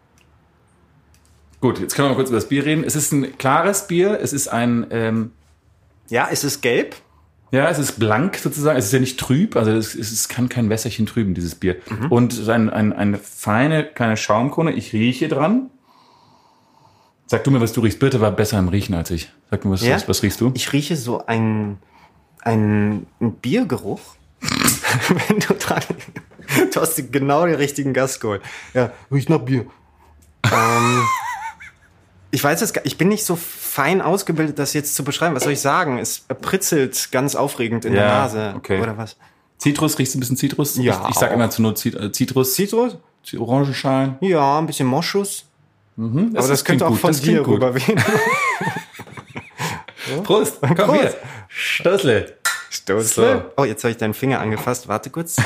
[1.59, 2.83] gut, jetzt können wir mal kurz über das Bier reden.
[2.83, 5.31] Es ist ein klares Bier, es ist ein, ähm,
[6.09, 6.95] Ja, ist es gelb?
[7.51, 8.77] Ja, es ist blank sozusagen.
[8.77, 11.77] Es ist ja nicht trüb, also es, es kann kein Wässerchen trüben, dieses Bier.
[12.09, 14.71] Und es ist ein, ein, eine feine kleine Schaumkrone.
[14.73, 15.69] Ich rieche dran.
[17.27, 17.99] Sag du mir, was du riechst.
[17.99, 19.31] Birte war besser im Riechen als ich.
[19.49, 19.95] Sag mir, was, Ja?
[19.95, 20.51] was, was riechst du?
[20.55, 21.77] Ich rieche so ein,
[22.41, 24.01] ein, ein Biergeruch.
[25.29, 25.81] Wenn du dran.
[26.73, 28.41] Du hast genau den richtigen Gast geholt.
[28.73, 29.65] Ja, riecht nach Bier.
[30.43, 31.01] ähm,
[32.35, 35.35] ich weiß es gar Ich bin nicht so fein ausgebildet, das jetzt zu beschreiben.
[35.35, 35.97] Was soll ich sagen?
[35.99, 38.53] Es pritzelt ganz aufregend in der Ja, Nase.
[38.57, 38.81] okay.
[38.81, 39.15] Oder was?
[39.57, 40.75] Zitrus, riechst du ein bisschen Zitrus?
[40.75, 42.53] Ja, Ich, ich sag immer zu Zit- äh, Zitrus.
[42.55, 42.97] Zitrus?
[43.39, 44.17] Orangenschalen.
[44.19, 45.45] Ja, ein bisschen Moschus.
[45.95, 47.55] Mhm, Aber das, könnte auch gut, von das dir klingt gut.
[47.55, 48.03] rüberwehen.
[50.23, 50.57] Prost.
[50.61, 50.99] Komm Prost.
[51.01, 51.15] hier.
[51.47, 52.37] Stößle.
[52.69, 53.51] Stoßle.
[53.55, 54.87] Oh, jetzt habe ich deinen Finger angefasst.
[54.89, 55.37] Warte kurz.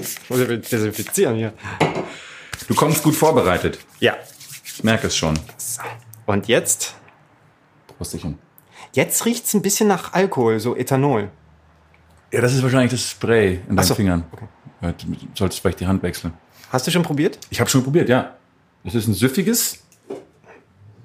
[0.00, 0.38] ich muss
[0.70, 1.52] desinfizieren hier.
[2.68, 3.80] Du kommst gut vorbereitet.
[3.98, 4.16] Ja.
[4.74, 5.38] Ich merke es schon.
[5.56, 5.82] So.
[6.26, 6.94] Und jetzt?
[7.98, 8.38] Prostchen.
[8.92, 11.30] Jetzt riecht es ein bisschen nach Alkohol, so Ethanol.
[12.32, 14.24] Ja, das ist wahrscheinlich das Spray in deinen so, Fingern.
[14.32, 14.46] okay.
[14.80, 16.32] Ja, du solltest vielleicht die Hand wechseln.
[16.72, 17.38] Hast du schon probiert?
[17.50, 18.36] Ich habe schon probiert, ja.
[18.84, 19.82] Es ist ein süffiges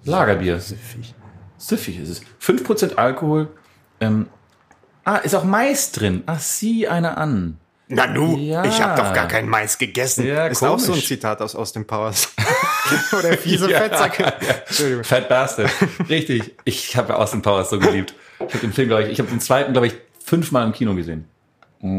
[0.03, 0.59] Lagerbier.
[0.59, 1.13] Süffig.
[1.57, 2.21] Süffig ist es.
[2.41, 3.49] 5% Alkohol.
[3.99, 4.27] Ähm,
[5.03, 6.23] ah, ist auch Mais drin.
[6.27, 7.57] Ach, sieh einer an.
[7.87, 8.65] Na nu, Ja.
[8.65, 10.25] ich habe doch gar kein Mais gegessen.
[10.25, 11.07] Ja, ist auch so ein komisch.
[11.07, 12.29] Zitat aus Austin Powers.
[13.17, 14.33] Oder fiese Ja, Fettsäcke.
[14.67, 15.03] Entschuldigung.
[15.03, 15.69] Fat Bastard.
[16.09, 16.55] Richtig.
[16.63, 18.15] Ich habe Austin Powers so geliebt.
[18.39, 19.93] Ich habe den Film, glaube ich, ich habe den zweiten, glaube ich,
[20.23, 21.25] fünfmal im Kino gesehen.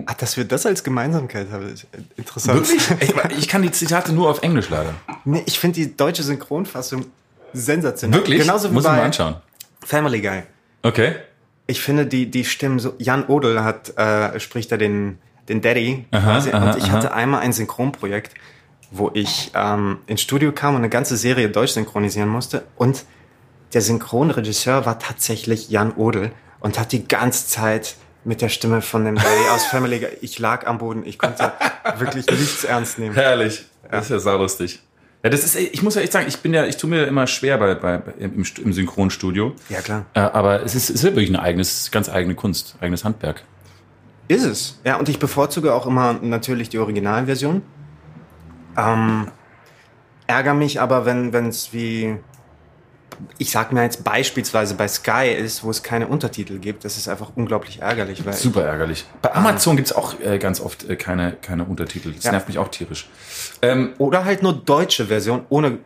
[0.07, 2.69] Ach, dass wir das als Gemeinsamkeit haben, ist interessant.
[2.69, 2.91] Wirklich?
[3.31, 4.95] Ich, ich kann die Zitate nur auf Englisch leider.
[5.25, 7.07] Nee, ich finde die deutsche Synchronfassung
[7.53, 8.19] sensationell.
[8.21, 8.41] Wirklich?
[8.41, 9.37] Genauso wie Muss ich mal anschauen.
[9.85, 10.43] Family Guy.
[10.83, 11.15] Okay.
[11.69, 15.19] Ich finde, die, die Stimmen so, Jan Odel hat, äh, spricht da den,
[15.49, 16.53] den Daddy Aha, quasi.
[16.53, 16.93] aha, und ich aha.
[16.93, 18.35] hatte einmal ein Synchronprojekt,
[18.91, 22.65] wo ich ähm, ins Studio kam und eine ganze Serie deutsch synchronisieren musste.
[22.77, 23.05] Und
[23.75, 26.31] der Synchronregisseur war tatsächlich Jan Odel
[26.61, 30.39] und hat die ganze Zeit mit der Stimme von dem Daddy aus Family Guy, ich
[30.39, 31.53] lag am Boden, ich konnte
[31.99, 33.15] wirklich nichts ernst nehmen.
[33.15, 33.65] Herrlich.
[33.91, 34.81] Das ist ja saulustig.
[35.23, 37.27] Ja, das ist, ich muss ja echt sagen, ich bin ja, ich tue mir immer
[37.27, 39.55] schwer bei, bei, im, im Synchronstudio.
[39.69, 40.07] Ja, klar.
[40.15, 43.43] Äh, aber es ist, es ist ja wirklich eine eigenes, ganz eigene Kunst, eigenes Handwerk.
[44.29, 44.81] Ist es.
[44.85, 47.63] Ja, und ich bevorzuge auch immer natürlich die Originalversion.
[48.77, 49.29] Ähm,
[50.27, 52.17] ärgere mich aber, wenn es wie,
[53.39, 56.85] ich sag mir jetzt beispielsweise bei Sky ist, wo es keine Untertitel gibt.
[56.85, 59.07] Das ist einfach unglaublich ärgerlich, Super ärgerlich.
[59.23, 62.13] Bei Amazon gibt's auch äh, ganz oft äh, keine, keine Untertitel.
[62.13, 62.33] Das Ja.
[62.33, 63.09] nervt mich auch tierisch.
[63.63, 65.79] Ähm, oder halt nur deutsche Version ohne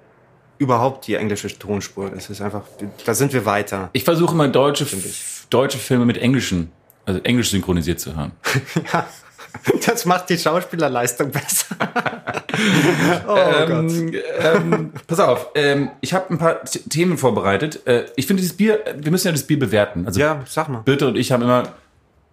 [0.58, 2.10] überhaupt die englische Tonspur.
[2.10, 2.62] Das ist einfach,
[3.04, 3.90] da sind wir weiter.
[3.92, 5.24] ich versuche immer deutsche, ich.
[5.50, 6.70] Deutsche Filme mit englischen,
[7.06, 8.32] also englisch synchronisiert zu hören.
[8.92, 9.06] Ja,
[9.84, 11.74] das macht die Schauspielerleistung besser.
[13.26, 17.84] oh ähm, ähm, pass auf, ähm, ich habe ein paar Themen vorbereitet.
[17.84, 20.06] Äh, ich finde dieses Bier, wir müssen ja das Bier bewerten.
[20.06, 20.82] Also Ja, sag mal.
[20.82, 21.64] Birte und ich haben immer,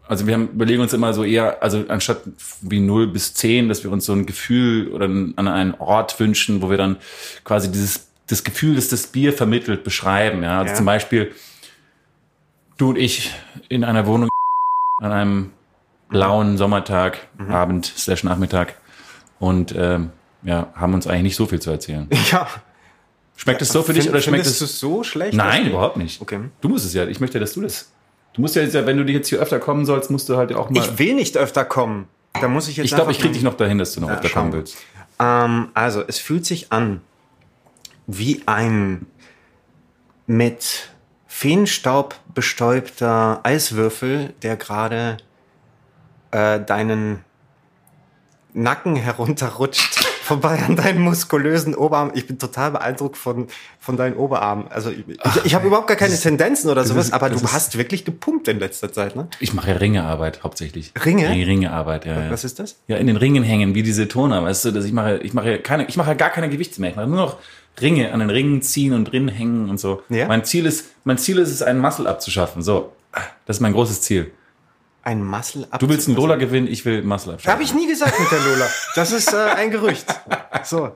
[0.08, 2.22] also wir haben, überlegen uns immer so eher, also anstatt
[2.62, 6.62] wie 0 bis 10, dass wir uns so ein Gefühl oder an einen Ort wünschen,
[6.62, 6.98] wo wir dann
[7.44, 10.44] quasi dieses das Gefühl, das das Bier vermittelt, beschreiben.
[10.44, 10.76] Ja, also Ja.
[10.76, 11.32] zum Beispiel
[12.78, 13.32] du und ich
[13.70, 14.30] in einer Wohnung
[14.98, 15.52] an einem
[16.10, 17.52] blauen Sommertag, Mhm.
[17.52, 18.76] Abend slash Nachmittag
[19.40, 20.12] und ähm,
[20.44, 22.08] ja, haben uns eigentlich nicht so viel zu erzählen.
[22.32, 22.48] Ja.
[23.40, 24.58] Schmeckt es so für dich Find- oder schmeckt es?
[24.58, 25.36] du so schlecht?
[25.36, 26.20] Nein, überhaupt nicht.
[26.22, 26.40] Okay.
[26.60, 27.06] Du musst es ja.
[27.06, 27.92] Ich möchte, dass du das.
[28.34, 30.52] Du musst ja jetzt, ja, wenn du jetzt hier öfter kommen sollst, musst du halt
[30.56, 30.80] auch mal.
[30.84, 32.08] Ich will nicht öfter kommen.
[32.42, 34.10] Da muss ich jetzt Ich glaube, ich krieg mal- dich noch dahin, dass du noch
[34.10, 34.78] Ja, öfter schauen kommen willst.
[35.20, 37.02] Ähm, also, es fühlt sich an
[38.08, 39.06] wie ein
[40.26, 40.90] mit
[41.42, 45.18] Feenstaub bestäubter Eiswürfel, der gerade
[46.32, 47.20] äh, deinen
[48.54, 52.10] Nacken herunterrutscht, vorbei an deinen muskulösen Oberarm.
[52.16, 53.46] Ich bin total beeindruckt von,
[53.80, 54.68] von deinen Oberarmen.
[54.70, 57.78] Also ich, ich, ich habe überhaupt gar keine Tendenzen oder sowas, ist- aber du hast
[57.78, 59.28] wirklich gepumpt in letzter Zeit, ne?
[59.40, 60.92] Ich mache ja Ringearbeit hauptsächlich.
[61.06, 61.30] Ringe?
[61.30, 62.32] Ringe Ringearbeit, ja, ja.
[62.32, 62.78] Was ist das?
[62.88, 65.60] Ja, in den Ringen hängen, wie diese Turner, weißt du, dass ich mache, ich mache
[65.60, 66.90] keine, ich mache gar keine Gewichte mehr.
[66.90, 67.38] Ich mache nur noch
[67.82, 70.04] Ringe an den Ringen ziehen und drin hängen und so.
[70.10, 70.28] Ja?
[70.28, 72.62] Mein Ziel ist, mein Ziel ist es, einen Muscle abzuschaffen.
[72.62, 72.94] So.
[73.46, 74.32] Das ist mein großes Ziel.
[75.04, 75.80] Ein Muscle up.
[75.80, 77.54] Du willst einen Lola gewinnen, ich will Muscle abschaffen.
[77.54, 78.68] Habe ich nie gesagt mit der Lola.
[78.96, 80.06] Das ist äh, ein Gerücht.
[80.66, 80.92] So.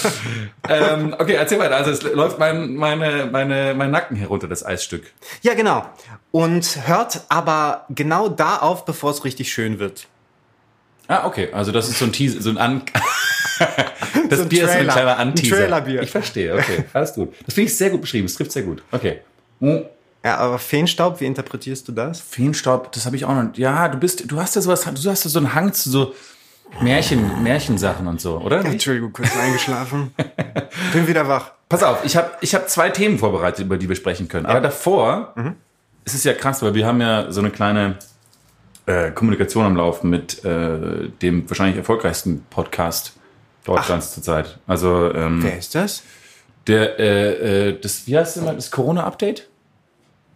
[0.70, 1.76] ähm, okay, erzähl weiter.
[1.76, 5.12] Also es läuft mein, meine, meine, mein Nacken herunter, das Eisstück.
[5.42, 5.84] Ja, genau.
[6.30, 10.08] Und hört aber genau da auf, bevor es richtig schön wird.
[11.08, 11.48] Ah, okay.
[11.52, 12.82] Also das ist so ein Teaser, so ein An
[14.28, 14.92] Das So ein Bier ist so ein Trailer.
[14.92, 15.56] kleiner Ein Anteaser.
[15.56, 16.02] Trailerbier.
[16.02, 16.84] Ich verstehe, okay.
[16.92, 17.34] Alles gut.
[17.44, 18.26] Das finde ich sehr gut beschrieben.
[18.26, 18.82] Es trifft sehr gut.
[18.90, 19.20] Okay.
[19.60, 19.84] Hm.
[20.24, 22.20] Ja, aber Feenstaub, wie interpretierst du das?
[22.20, 23.56] Feenstaub, das habe ich auch noch.
[23.56, 26.14] Ja, du bist, du hast ja sowas, du hast ja so einen Hang zu so
[26.80, 28.64] Märchen, Märchensachen und so, oder?
[28.64, 30.14] Entschuldigung, kurz eingeschlafen.
[30.92, 31.52] Bin wieder wach.
[31.68, 34.46] Pass auf, ich habe ich hab zwei Themen vorbereitet, über die wir sprechen können.
[34.46, 35.34] Aber davor
[36.04, 37.96] es ist ja krass, weil wir haben ja so eine kleine
[38.86, 43.14] äh, Kommunikation am Laufen mit äh, dem wahrscheinlich erfolgreichsten Podcast
[43.64, 44.58] Deutschlands zurzeit.
[44.66, 46.02] Also ähm, Wer ist das?
[46.66, 49.48] der, äh, äh, das, wie heißt das immer, das Corona-Update?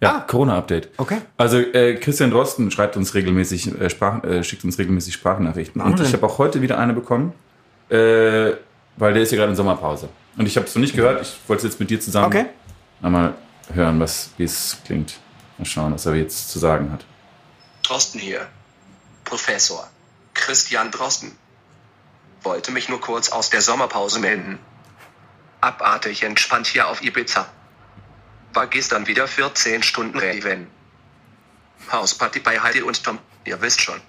[0.01, 0.21] Ja, Ah.
[0.21, 0.91] Corona-Update.
[0.99, 1.19] Okay.
[1.37, 5.81] Also äh, Christian Drosten schreibt uns regelmäßig, äh, Sprach, schickt uns regelmäßig Sprachnachrichten.
[5.81, 7.33] Und ich habe auch heute wieder eine bekommen,
[7.89, 8.59] weil
[8.99, 10.09] der ist ja gerade in Sommerpause.
[10.37, 11.23] Und ich habe es noch nicht gehört.
[11.23, 12.45] Ich wollte es jetzt mit dir zusammen Okay.
[13.03, 13.35] einmal
[13.73, 15.19] hören, was, wie es klingt.
[15.59, 17.05] Mal schauen, was er jetzt zu sagen hat.
[17.87, 18.49] Drosten hier.
[19.25, 19.89] Professor.
[20.35, 21.39] Christian Drosten.
[22.43, 24.59] Wollte mich nur kurz aus der Sommerpause melden.
[25.61, 27.47] Abartig entspannt hier auf Ibiza.
[28.55, 30.69] War gestern wieder 14 Stunden Raven.
[31.93, 34.01] Hausparty bei Heidi und Tom, ihr wisst schon.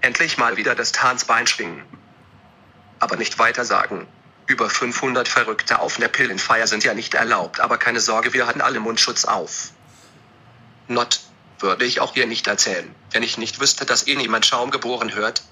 [0.00, 1.84] Endlich mal wieder das Tanzbein schwingen.
[2.98, 4.06] Aber nicht weiter sagen.
[4.46, 8.62] Über 500 Verrückte auf einer Pillenfeier sind ja nicht erlaubt, aber keine Sorge, wir hatten
[8.62, 9.70] alle Mundschutz auf.
[10.88, 11.20] Not,
[11.64, 15.14] würde ich auch hier nicht erzählen, wenn ich nicht wüsste, dass eh niemand Schaum geboren
[15.14, 15.42] hört.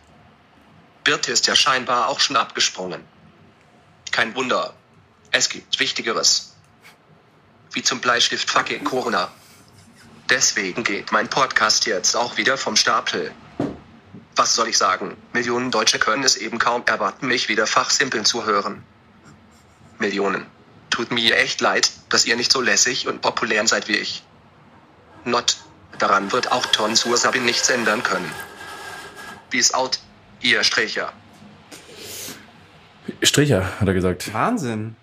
[1.04, 3.02] Birte ist ja scheinbar auch schon abgesprungen.
[4.10, 4.74] Kein Wunder.
[5.30, 6.54] Es gibt Wichtigeres.
[7.72, 9.32] Wie zum Bleistift fucking Corona.
[10.28, 13.32] Deswegen geht mein Podcast jetzt auch wieder vom Stapel.
[14.36, 15.16] Was soll ich sagen?
[15.32, 18.84] Millionen Deutsche können es eben kaum erwarten, mich wieder fachsimpeln zu hören.
[19.98, 20.46] Millionen.
[20.90, 24.22] Tut mir echt leid, dass ihr nicht so lässig und populär seid wie ich.
[25.24, 25.56] Not.
[25.98, 28.30] Daran wird auch Tonsur Sabin nichts ändern können.
[29.50, 29.98] Peace out,
[30.40, 31.12] ihr Stricher.
[33.22, 34.32] Stricher, hat er gesagt.
[34.32, 34.96] Wahnsinn.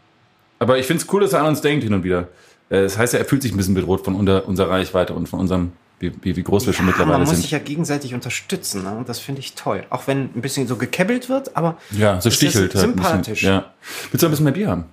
[0.60, 2.28] Aber ich finde es cool, dass er an uns denkt hin und wieder.
[2.69, 5.28] Äh, Das heißt ja, er fühlt sich ein bisschen bedroht von unter, unserer Reichweite und
[5.28, 7.41] von unserem, wie, wie, wie groß wir schon Ja, mittlerweile man muss sind.
[7.43, 8.91] sich ja gegenseitig unterstützen, ne?
[8.91, 9.86] und das finde ich toll.
[9.89, 12.84] Auch wenn ein bisschen so gekebbelt wird, aber ja, so stichelt halt.
[12.86, 13.12] ein bisschen.
[13.13, 13.43] sympathisch.
[13.43, 13.73] Ja.
[14.12, 14.86] Willst du ein bisschen mehr Bier haben?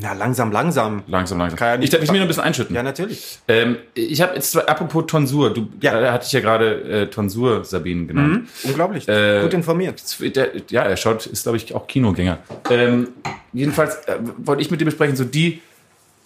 [0.00, 1.02] Ja, langsam, langsam.
[1.06, 1.58] Langsam, langsam.
[1.58, 2.74] Kann ja ich darf ich mir noch ein bisschen einschütten.
[2.76, 3.38] Ja, natürlich.
[3.48, 6.00] Ähm, ich habe jetzt, apropos Tonsur, du Ja.
[6.00, 6.12] ja.
[6.12, 8.48] hatte ich ja gerade äh, Tonsur Sabine genannt.
[8.64, 8.70] Mhm.
[8.70, 9.08] Unglaublich.
[9.08, 10.02] Äh, Gut informiert.
[10.20, 12.38] Der, ja, er schaut, ist glaube ich auch Kinogänger.
[12.70, 13.08] Ähm,
[13.52, 15.60] jedenfalls äh, wollte ich mit dir besprechen, so die,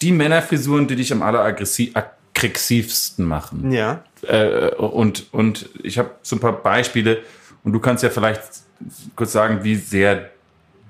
[0.01, 3.71] die Männerfrisuren, die dich am alleraggressivsten machen.
[3.71, 4.03] Ja.
[4.27, 7.19] Äh, und, und ich habe so ein paar Beispiele
[7.63, 8.41] und du kannst ja vielleicht
[9.15, 10.29] kurz sagen, wie sehr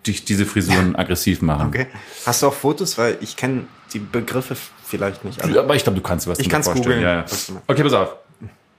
[0.07, 1.67] dich diese Frisuren aggressiv machen.
[1.67, 1.87] Okay.
[2.25, 2.97] Hast du auch Fotos?
[2.97, 5.41] Weil ich kenne die Begriffe vielleicht nicht.
[5.43, 6.99] Also, Aber ich glaube, du kannst was Ich drunter kann's vorstellen.
[6.99, 7.01] googeln.
[7.03, 7.61] Ja, ja.
[7.67, 8.15] Okay, pass auf.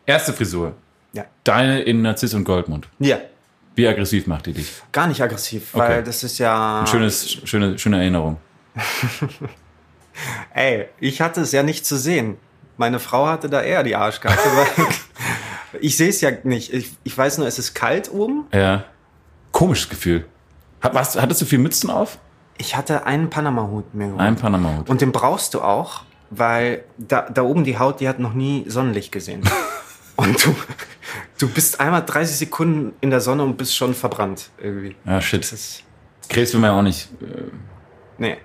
[0.06, 0.74] Erste Frisur.
[1.12, 1.24] ja.
[1.44, 2.88] Deine in Narziss und Goldmund.
[2.98, 3.18] Ja.
[3.76, 4.70] Wie aggressiv macht die dich?
[4.92, 6.02] Gar nicht aggressiv, weil Okay.
[6.04, 6.80] das ist ja.
[6.80, 8.36] Ein schönes, schöne, schöne Erinnerung.
[10.54, 12.36] Ey, ich hatte es ja nicht zu sehen.
[12.76, 14.38] Meine Frau hatte da eher die Arschkarte.
[15.80, 16.72] ich sehe es ja nicht.
[16.72, 18.44] Ich, ich weiß nur, es ist kalt oben.
[18.52, 18.84] Ja.
[19.52, 20.26] Komisches Gefühl.
[20.84, 22.18] Hat, was, hattest du viel Mützen auf?
[22.58, 24.20] Ich hatte einen Panama-Hut mir geholt.
[24.20, 24.88] Ein Panama-Hut.
[24.88, 28.64] Und den brauchst du auch, weil da, da oben die Haut, die hat noch nie
[28.68, 29.42] Sonnenlicht gesehen.
[30.16, 30.54] Und du,
[31.40, 34.94] du bist einmal 30 Sekunden in der Sonne und bist schon verbrannt irgendwie.
[35.04, 35.50] Ja, shit.
[35.50, 35.82] Das
[36.28, 37.08] Krebs will man ja auch nicht.
[37.20, 37.50] äh,
[38.18, 38.36] nee,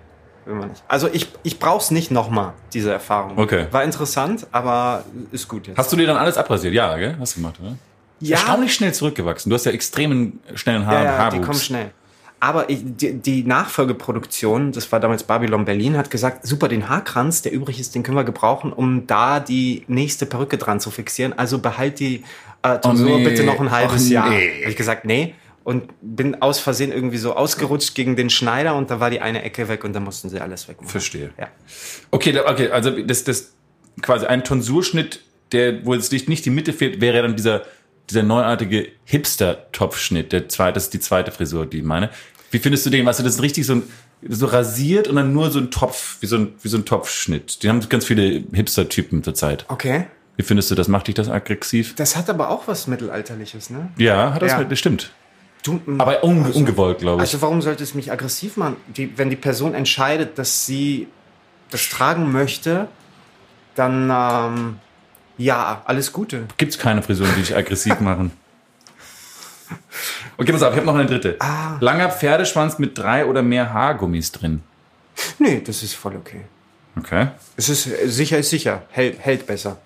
[0.45, 0.83] will man nicht.
[0.87, 3.37] Also ich, ich brauch's nicht nochmal, diese Erfahrung.
[3.37, 3.67] Okay.
[3.69, 5.77] War interessant, aber ist gut jetzt.
[5.77, 6.73] Hast du dir dann alles abrasiert?
[6.73, 7.15] Ja, gell?
[7.19, 7.75] Hast du gemacht, oder?
[8.19, 9.51] ja, Erstaunlich schnell zurückgewachsen.
[9.51, 11.35] Du hast ja extremen schnellen Haar ja, ja, Haarwuchs.
[11.39, 11.91] die kommen schnell.
[12.41, 17.41] Aber ich, die, die Nachfolgeproduktion, das war damals Babylon Berlin, hat gesagt, super, den Haarkranz,
[17.41, 21.33] der übrig ist, den können wir gebrauchen, um da die nächste Perücke dran zu fixieren.
[21.37, 22.23] Also behalt die
[22.63, 23.23] äh, Tonsur Oh, nee.
[23.25, 24.29] bitte noch ein halbes Och, Jahr.
[24.29, 24.61] nee.
[24.61, 25.35] Habe ich gesagt, nee.
[25.65, 29.43] Und bin aus Versehen irgendwie so ausgerutscht gegen den Schneider und da war die eine
[29.43, 30.89] Ecke weg und da mussten sie alles wegmachen.
[30.89, 31.31] Verstehe.
[31.37, 31.47] Ja.
[32.11, 33.51] Okay, okay, also das, das
[34.01, 35.21] quasi ein Tonsurschnitt,
[35.51, 37.63] der, wo jetzt nicht, nicht die Mitte fehlt, wäre dann dieser,
[38.09, 40.31] dieser neuartige Hipster-Topfschnitt.
[40.31, 42.09] Der zweite, das ist die zweite Frisur, die ich meine.
[42.51, 43.05] Wie findest du den?
[43.05, 43.83] Weißt du, das ist richtig so ein,
[44.27, 47.63] so rasiert und dann nur so ein Topf, wie so ein, wie so ein Topfschnitt.
[47.63, 49.65] Den haben ganz viele Hipster-Typen zurzeit.
[49.69, 50.07] Okay.
[50.35, 50.87] Wie findest du das?
[50.87, 51.95] Macht dich das aggressiv?
[51.95, 53.89] Das hat aber auch was Mittelalterliches, ne?
[53.97, 54.57] Ja, hat das Ja.
[54.57, 55.11] halt, das stimmt.
[55.63, 57.29] Du, Aber un, ungewollt, glaube ich.
[57.29, 58.77] Also warum sollte es mich aggressiv machen?
[58.87, 61.07] Die, wenn die Person entscheidet, dass sie
[61.69, 62.87] das tragen möchte,
[63.75, 64.75] dann ähm,
[65.39, 66.43] ja, alles Gute.
[66.57, 68.31] Gibt's keine Frisuren, die dich aggressiv machen?
[70.37, 71.37] Okay, pass auf, ich habe noch eine dritte.
[71.39, 71.77] Ah.
[71.79, 74.61] Langer Pferdeschwanz mit drei oder mehr Haargummis drin.
[75.37, 76.41] Nee, das ist voll okay.
[76.97, 77.27] Okay.
[77.55, 79.77] Es ist äh, sicher ist sicher, hält, hält besser.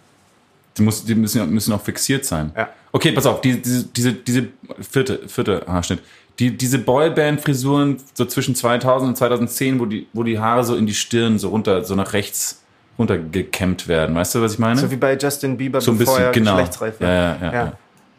[0.77, 2.51] Die, muss, die müssen, müssen auch fixiert sein.
[2.55, 2.69] Ja.
[2.91, 4.47] Okay, pass auf, die, diese, diese, diese
[4.81, 5.99] vierte, vierte Haarschnitt.
[6.39, 10.87] Die, diese Boyband-Frisuren so zwischen 2000 und 2010, wo die, wo die Haare so in
[10.87, 12.62] die Stirn so runter, so nach rechts
[12.97, 14.15] runtergekämmt werden.
[14.15, 14.79] Weißt du, was ich meine?
[14.79, 16.51] So wie bei Justin Bieber, So ein bevor bisschen, er genau.
[16.56, 17.08] geschlechtsreif war.
[17.10, 17.53] Ja, ja,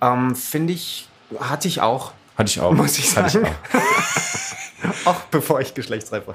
[0.00, 1.08] ja, Ähm, Finde ich,
[1.40, 2.12] hatte ich auch.
[2.36, 2.72] Hatte ich auch.
[2.72, 3.46] Muss ich Hatte sagen.
[3.46, 5.06] auch.
[5.06, 6.34] Auch bevor ich geschlechtsreif war.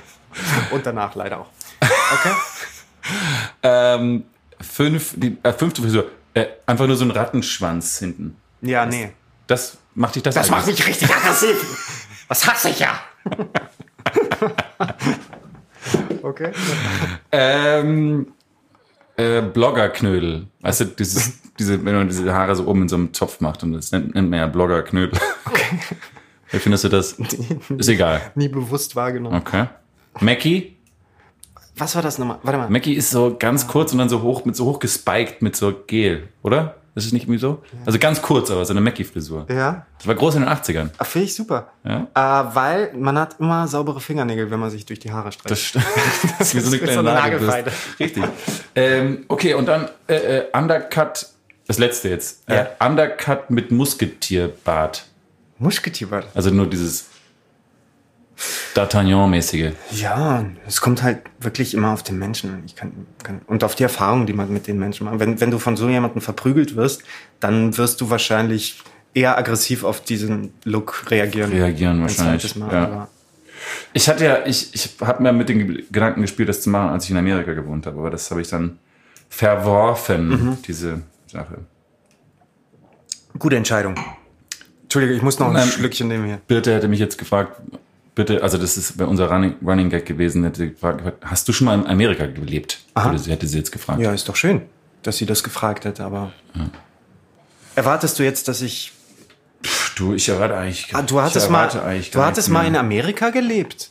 [0.70, 1.46] Und danach leider auch.
[1.80, 2.32] Okay.
[3.62, 4.24] Ähm,
[4.60, 6.04] fünf, die äh, fünfte Frisur.
[6.34, 8.36] Äh, einfach nur so ein Rattenschwanz hinten.
[8.60, 9.12] Ja, nee.
[9.46, 10.86] Das macht dich das Das macht aggressiv?
[10.86, 12.26] mich richtig aggressiv.
[12.28, 13.00] Das hasse ich ja.
[16.22, 16.52] Okay.
[17.32, 18.32] Ähm,
[19.16, 20.46] äh, Bloggerknödel.
[20.60, 23.62] Weißt du, dieses, diese, wenn man diese Haare so oben in so einem Zopf macht
[23.62, 25.18] und das nennt, nennt man ja Bloggerknödel.
[25.44, 25.78] Okay.
[26.50, 27.12] Wie findest du das?
[27.78, 28.20] Ist egal.
[28.34, 29.36] Nie bewusst wahrgenommen.
[29.36, 29.66] Okay.
[30.20, 30.76] Mackie?
[31.76, 32.38] Was war das nochmal?
[32.42, 32.68] Warte mal.
[32.68, 35.72] Mackie ist so ganz kurz und dann so hoch, mit so hoch gespiked mit so
[35.86, 36.79] Gel, oder?
[36.94, 37.62] Das ist nicht irgendwie so?
[37.86, 39.46] Also ganz kurz, aber so eine Mackie-Frisur.
[39.48, 39.86] Ja.
[39.98, 40.90] Das war groß in den 80ern.
[40.98, 41.70] Ah, Finde ich super.
[41.84, 42.08] Ja.
[42.14, 45.50] Äh, weil man hat immer saubere Fingernägel, wenn man sich durch die Haare streicht.
[45.50, 45.72] Das,
[46.38, 47.12] das ist wie so eine kleine so eine.
[47.12, 47.72] Nagelfeile.
[48.00, 48.24] Richtig.
[48.74, 51.26] Ähm, okay, und dann äh, äh, Undercut,
[51.66, 52.42] das letzte jetzt.
[52.48, 52.86] Äh, Ja.
[52.86, 55.04] Undercut mit Musketierbart.
[55.58, 56.26] Musketierbart.
[56.34, 57.06] Also nur dieses
[58.74, 59.72] D'Artagnan-mäßige.
[59.92, 64.26] Ja, es kommt halt wirklich immer auf den Menschen kann, kann, und auf die Erfahrung,
[64.26, 65.18] die man mit den Menschen macht.
[65.18, 67.02] Wenn, wenn du von so jemandem verprügelt wirst,
[67.40, 68.80] dann wirst du wahrscheinlich
[69.12, 71.50] eher aggressiv auf diesen Look reagieren.
[71.50, 72.56] Reagieren Ein wahrscheinlich.
[72.56, 72.72] Mal.
[72.72, 73.08] Ja.
[73.92, 76.90] Ich hatte ja, ich, ich habe mir mit den Ge- Gedanken gespielt, das zu machen,
[76.90, 78.78] als ich in Amerika gewohnt habe, aber das habe ich dann
[79.28, 80.58] verworfen, Mhm.
[80.66, 81.58] diese Sache.
[83.38, 83.94] gute Entscheidung.
[84.82, 85.68] Entschuldige, ich muss noch ein.
[85.68, 86.40] Schlückchen nehmen hier.
[86.48, 87.60] Birte hätte mich jetzt gefragt,
[88.14, 91.66] bitte, also das ist bei unser Running, Running Gag gewesen, hätte gefragt, hast du schon
[91.66, 92.80] mal in Amerika gelebt?
[92.94, 93.16] Aha.
[93.16, 94.00] Sie, hätte sie jetzt gefragt.
[94.00, 94.62] Ja, ist doch schön,
[95.02, 96.32] dass sie das gefragt hätte, aber.
[97.74, 98.92] Erwartest du jetzt, dass ich.
[99.64, 100.88] Pff, Du, ich erwarte eigentlich.
[100.94, 101.78] Ah, du hattest mal, du
[102.18, 103.90] gar hattest mal in Amerika gelebt.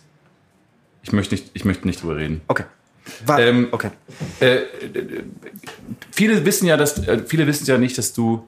[1.03, 2.41] Ich möchte nicht, ich möchte nicht drüber reden.
[2.47, 2.63] Okay.
[3.25, 3.91] War, Ähm, okay.
[4.39, 4.61] Äh,
[6.11, 8.47] viele wissen ja, dass äh, viele wissen ja nicht, dass du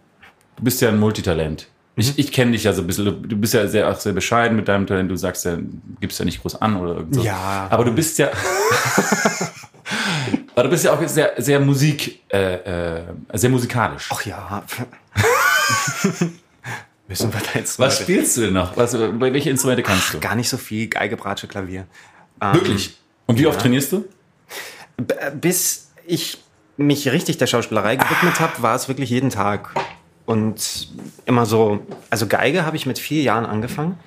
[0.56, 1.68] du bist ja ein Multitalent.
[1.98, 3.28] Ich, ich kenne dich ja so ein bisschen.
[3.28, 5.12] Du, bist ja sehr, auch sehr bescheiden mit deinem Talent.
[5.12, 5.58] Du sagst ja,
[6.00, 7.22] gibst ja nicht groß an oder irgend so.
[7.22, 7.68] Ja.
[7.70, 8.30] Aber du bist ja.
[10.56, 14.10] aber du bist ja auch sehr, sehr Musik, äh, äh, sehr musikalisch.
[14.12, 14.64] Ach ja.
[17.08, 18.78] Müssen wir da jetzt Was spielst du denn noch?
[18.78, 20.20] Was, welche Instrumente kannst du?
[20.20, 20.88] Gar nicht so viel.
[20.88, 21.86] Geige, Bratsche, Klavier.
[22.42, 22.98] Ähm, Wirklich?
[23.26, 24.06] Und wie oft trainierst du?
[24.98, 26.38] B- äh, Bis ich
[26.78, 29.72] mich richtig der Schauspielerei gewidmet habe, war es wirklich jeden Tag.
[30.32, 30.88] Und
[31.26, 34.00] immer so, also Geige habe ich mit vier Jahren angefangen.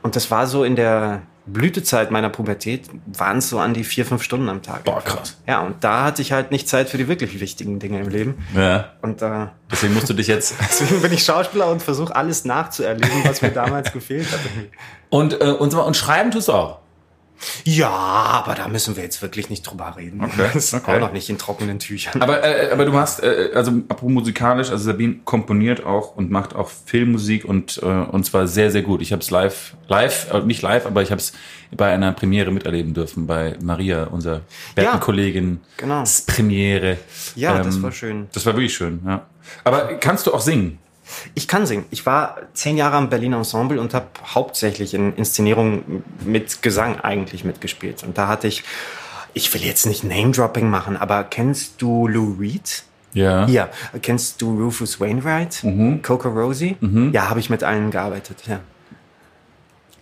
[0.00, 4.06] Und das war so in der Blütezeit meiner Pubertät, waren es so an die vier,
[4.06, 4.84] fünf Stunden am Tag.
[4.84, 5.36] Boah, krass.
[5.44, 8.46] Ja, und da hatte ich halt nicht Zeit für die wirklich wichtigen Dinge im Leben.
[8.54, 8.92] Ja.
[9.02, 10.54] Und äh, Deswegen musst du dich jetzt.
[10.60, 14.38] deswegen bin ich Schauspieler und versuche alles nachzuerleben, was mir damals gefehlt hat.
[15.10, 16.78] Und, äh, und, und schreiben tust du auch.
[17.64, 20.22] Ja, aber da müssen wir jetzt wirklich nicht drüber reden.
[20.24, 20.96] Okay, Das ist okay.
[20.96, 22.22] auch noch nicht in trockenen Tüchern.
[22.22, 26.54] Aber, äh, aber du hast, äh, also apropos musikalisch, also Sabine komponiert auch und macht
[26.54, 29.02] auch Filmmusik und, äh, und zwar sehr, sehr gut.
[29.02, 31.32] Ich habe es live, live, äh, nicht live, aber ich habe es
[31.76, 34.40] bei einer Premiere miterleben dürfen, bei Maria, unserer
[34.74, 35.60] Bertenkollegin.
[35.76, 36.00] genau.
[36.00, 36.98] Das Premiere.
[37.34, 38.28] Ja, das Ähm, war schön.
[38.32, 39.26] Das war wirklich schön, ja.
[39.64, 40.78] Aber kannst du auch singen?
[41.34, 41.84] Ich kann singen.
[41.90, 47.44] Ich war zehn Jahre am Berliner Ensemble und habe hauptsächlich in Inszenierungen mit Gesang eigentlich
[47.44, 48.02] mitgespielt.
[48.02, 48.64] Und da hatte ich,
[49.32, 52.84] ich will jetzt nicht Name-Dropping machen, aber kennst du Lou Reed?
[53.12, 53.46] Ja.
[53.46, 53.68] Ja.
[54.02, 55.62] Kennst du Rufus Wainwright?
[55.62, 56.02] Mhm.
[56.02, 56.76] Coco Rosie?
[57.12, 58.38] Ja, habe ich mit allen gearbeitet.
[58.48, 58.60] Ja.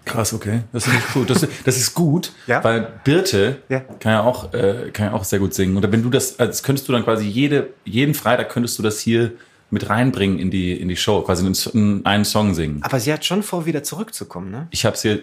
[0.04, 0.62] Krass, okay.
[0.72, 1.30] Das ist gut.
[1.30, 2.64] Das, das ist gut, Ja.
[2.64, 3.80] weil Birte Ja.
[4.00, 5.76] kann ja auch, äh, kann ja auch sehr gut singen.
[5.76, 8.98] Oder wenn du das, als könntest du dann quasi jede, jeden Freitag könntest du das
[8.98, 9.32] hier
[9.72, 12.80] mit reinbringen in die, in die Show, quasi einen, einen Song singen.
[12.82, 14.68] Aber sie hat schon vor, wieder zurückzukommen, ne?
[14.70, 15.22] Ich habe sie,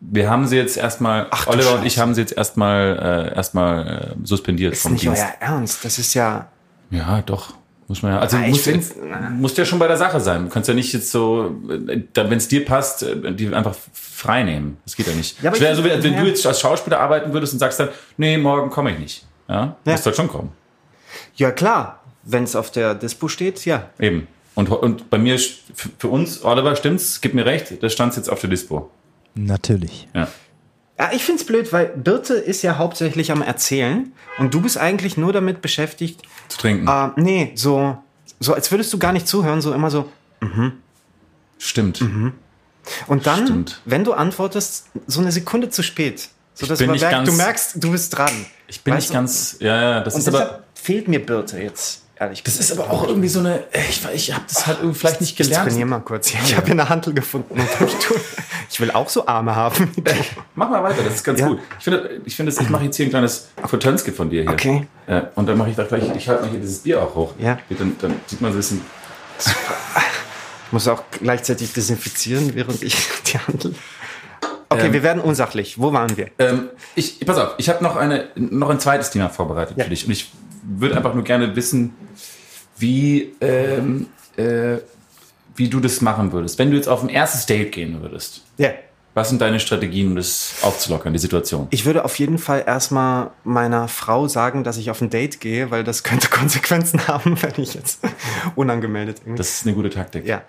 [0.00, 1.86] wir haben sie jetzt erstmal, Ach Oliver und Scheiße.
[1.86, 5.20] ich haben sie jetzt erstmal, äh, erstmal äh, suspendiert Ist vom nicht Dienst.
[5.22, 5.84] euer Ernst.
[5.84, 6.46] Das ist ja.
[6.90, 7.54] Ja, doch.
[7.88, 8.18] Muss man ja.
[8.20, 8.94] Also Ah, musst, find's-
[9.38, 10.44] musst ja schon bei der Sache sein.
[10.44, 14.76] Du kannst ja nicht jetzt so, wenn es dir passt, äh, die einfach frei nehmen.
[14.84, 15.40] Das geht ja nicht.
[15.42, 16.20] Ja, aber es wäre so, wenn ja.
[16.20, 19.26] du jetzt als Schauspieler arbeiten würdest und sagst dann, nee, morgen komme ich nicht.
[19.48, 19.92] Ja, Ja.
[19.92, 20.50] musst halt schon kommen.
[21.36, 22.00] Ja, klar.
[22.28, 23.88] Wenn es auf der Dispo steht, ja.
[24.00, 24.26] Eben.
[24.56, 25.38] Und, und bei mir,
[25.98, 28.90] für uns, Oliver, stimmt's, gib mir recht, das stand jetzt auf der Dispo.
[29.34, 30.08] Natürlich.
[30.14, 30.28] Ja.
[30.98, 35.16] Ja, ich find's blöd, weil Birte ist ja hauptsächlich am Erzählen und du bist eigentlich
[35.18, 36.88] nur damit beschäftigt, Zu trinken.
[36.88, 37.98] äh, nee, so,
[38.40, 40.10] so als würdest du gar nicht zuhören, so immer so.
[41.58, 42.00] Stimmt.
[43.06, 43.80] Und dann, Stimmt.
[43.84, 46.28] wenn du antwortest, so eine Sekunde zu spät.
[46.54, 48.30] So dass bin man nicht merkt, ganz- du merkst, du bist dran.
[48.68, 49.14] Ich bin Weißt nicht du?
[49.14, 52.72] ganz, ja, ja, das Und ist deshalb aber, fehlt mir Birte jetzt, ehrlich das ist
[52.72, 55.68] aber auch irgendwie so eine, ich, ich habe das halt irgendwie vielleicht nicht Ich gelernt.
[55.68, 56.30] trainiere mal kurz.
[56.32, 57.52] Ich habe hier eine Hantel gefunden.
[57.60, 57.94] Und ich,
[58.70, 59.92] ich will auch so Arme haben.
[60.54, 61.48] Mach mal weiter, das ist ganz Ja.
[61.48, 61.60] gut.
[61.78, 64.50] Ich finde, ich, finde, ich mache jetzt hier ein kleines Aquatönske von dir hier.
[64.50, 64.86] Okay.
[65.06, 67.34] Äh, und dann mache ich da gleich, ich halte mal hier dieses Bier auch hoch.
[67.38, 67.58] Ja.
[67.70, 68.80] Dann, dann sieht man so ein bisschen.
[69.38, 72.96] Ich muss auch gleichzeitig desinfizieren, während ich
[73.26, 73.74] die Handel.
[74.68, 75.78] Okay, Ähm, wir werden unsachlich.
[75.78, 76.28] Wo waren wir?
[76.40, 79.84] Ähm, ich, pass auf, ich habe noch, eine, noch ein zweites Thema vorbereitet Ja.
[79.84, 80.06] für dich.
[80.06, 80.32] Und ich
[80.66, 81.94] würde einfach nur gerne wissen,
[82.78, 84.06] wie, ähm,
[84.36, 84.78] äh,
[85.54, 86.58] wie du das machen würdest.
[86.58, 88.70] Wenn du jetzt auf ein erstes Date gehen würdest, Ja.
[89.14, 91.68] was sind deine Strategien, um das aufzulockern, die Situation?
[91.70, 95.70] Ich würde auf jeden Fall erstmal meiner Frau sagen, dass ich auf ein Date gehe,
[95.70, 98.00] weil das könnte Konsequenzen haben, wenn ich jetzt
[98.56, 99.38] unangemeldet irgendwie.
[99.38, 100.26] Das ist eine gute Taktik.
[100.26, 100.42] ja.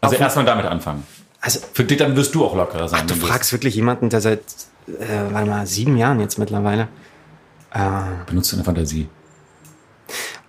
[0.00, 1.02] Also erstmal damit anfangen.
[1.40, 3.06] Also, Für dich, dann wirst du auch lockerer sein.
[3.06, 4.40] du wenn du fragst wirklich jemanden, der seit,
[4.86, 6.88] äh, warte mal, sieben Jahren jetzt mittlerweile.
[7.72, 7.80] Äh,
[8.26, 9.08] Benutzt deine Fantasie.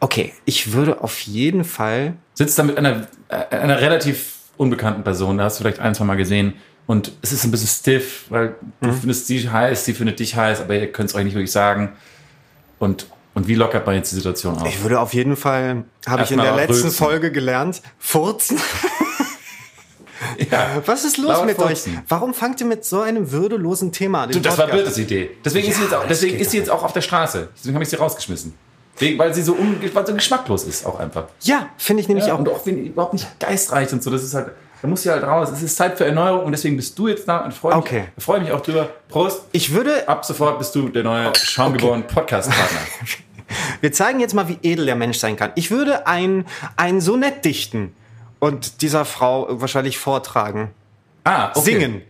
[0.05, 2.13] Okay, ich würde auf jeden Fall.
[2.35, 6.03] Sitzt da mit einer, äh, einer relativ unbekannten Person, da hast du vielleicht ein, zwei
[6.03, 6.53] Mal gesehen.
[6.85, 10.61] Und es ist ein bisschen stiff, weil du findest sie heiß, sie findet dich heiß,
[10.61, 11.93] aber ihr könnt es euch nicht wirklich sagen.
[12.77, 14.67] Und, und wie lockert man jetzt die Situation auf?
[14.67, 16.91] Ich würde auf jeden Fall, habe ich in der letzten rülpsen.
[16.91, 18.59] Folge gelernt, furzen.
[20.49, 20.81] Ja.
[20.85, 21.97] Was ist los mit furzen.
[21.97, 22.03] euch?
[22.07, 24.31] Warum fangt ihr mit so einem würdelosen Thema an?
[24.31, 24.95] Du, das war Podcast?
[24.95, 25.31] Birtes Idee.
[25.43, 27.49] Deswegen, ist, sie jetzt auch, deswegen ist sie jetzt auch auf der Straße.
[27.55, 28.53] Deswegen habe ich sie rausgeschmissen.
[28.97, 31.25] Wegen, weil sie so, un, weil so geschmacklos ist, auch einfach.
[31.41, 32.39] Ja, finde ich nämlich Ja, auch.
[32.39, 34.09] und auch überhaupt nicht geistreich und so.
[34.09, 35.49] Das ist halt, da muss sie halt raus.
[35.51, 38.03] Es ist Zeit für Erneuerung und deswegen bist du jetzt da und freue mich, Okay.
[38.17, 38.89] freue mich auch drüber.
[39.09, 39.43] Prost.
[39.51, 42.79] Ich würde, Ab sofort bist du der neue schaumgeborene Podcast-Partner.
[43.81, 45.51] wir zeigen jetzt mal, wie edel der Mensch sein kann.
[45.55, 46.45] Ich würde ein,
[46.77, 47.93] ein Sonett dichten
[48.39, 50.71] und dieser Frau wahrscheinlich vortragen.
[51.25, 51.59] Ah, okay.
[51.61, 52.01] Singen.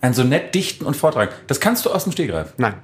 [0.00, 1.30] Ein Sonett dichten und vortragen.
[1.46, 2.54] Das kannst du aus dem Stegreif.
[2.56, 2.74] Nein.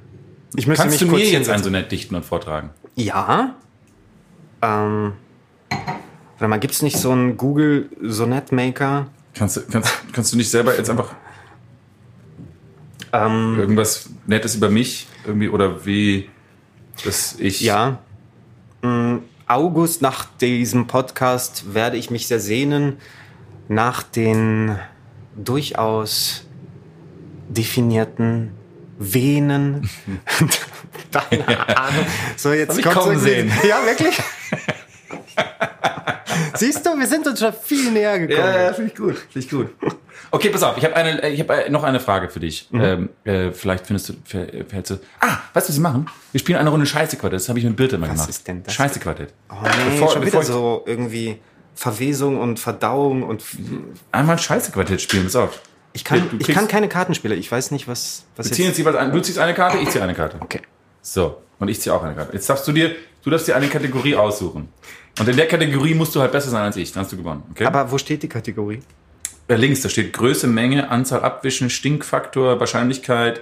[0.55, 1.63] Ich müsste Kannst mich du mir jetzt ein.
[1.63, 2.71] Sonett dichten und vortragen?
[2.99, 3.55] Ja.
[4.61, 5.13] Ähm.
[5.71, 9.07] Warte mal, gibt's nicht so einen Google Sonett Maker?
[9.35, 11.15] Kannst du, kannst, kannst du nicht selber jetzt einfach
[13.13, 16.29] Ähm, irgendwas Nettes über mich irgendwie oder wie,
[17.05, 17.61] dass ich.
[17.61, 18.01] ja.
[18.83, 22.99] Mm, August, nach diesem Podcast werde ich mich sehr sehnen
[23.69, 24.77] nach den
[25.37, 26.47] durchaus
[27.49, 28.51] definierten
[28.99, 29.89] Venen.
[31.11, 32.05] Deine Ahnung.
[32.37, 33.53] So, jetzt Hab kommen irgendwie- sehen.
[33.69, 34.19] Ja, wirklich?
[36.55, 38.39] Siehst du, wir sind uns schon viel näher gekommen.
[38.47, 39.17] Ja, ja, finde ich gut.
[39.17, 39.69] Finde ich gut.
[40.31, 42.69] Okay, pass auf, ich habe eine, ich habe noch eine Frage für dich.
[42.73, 44.95] Ähm, äh, vielleicht findest du, fäll- fällst du.
[45.21, 46.07] Ah, weißt du, was wir machen?
[46.33, 47.41] Wir spielen eine Runde Scheiße-Quartett.
[47.41, 48.29] Das habe ich mit Birte mal Was gemacht.
[48.31, 48.75] ist denn das?
[48.75, 49.33] Scheiße-Quartett.
[49.51, 51.39] Oh nee, Bevor- schon bevor wieder so irgendwie
[51.75, 53.43] Verwesung und Verdauung und
[54.13, 55.61] Einmal Scheiße-Quartett spielen, pass auf.
[55.99, 57.35] Ich kann, Du ich kann keine Kartenspiele.
[57.35, 59.11] Ich weiß nicht, was, was Wir ziehen jetzt jeweils ein.
[59.11, 60.37] Du ziehst eine Karte, ich ziehe eine Karte.
[60.39, 60.61] Okay.
[61.03, 61.43] So.
[61.59, 62.33] Und ich ziehe auch eine Karte.
[62.35, 62.95] Jetzt darfst du dir,
[63.25, 64.69] du darfst dir eine Kategorie aussuchen.
[65.19, 66.93] Und in der Kategorie musst du halt besser sein als ich.
[66.93, 67.43] Dann hast du gewonnen.
[67.51, 67.65] Okay?
[67.65, 68.81] Aber wo steht die Kategorie?
[69.49, 73.41] Äh, links, da steht Größe, Menge, Anzahl Abwischen, Stinkfaktor, Wahrscheinlichkeit,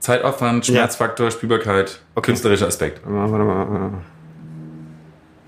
[0.00, 3.02] Zeitaufwand, Schmerzfaktor, Spielbarkeit, künstlerischer Aspekt.
[3.04, 3.90] Warte mal, warte mal.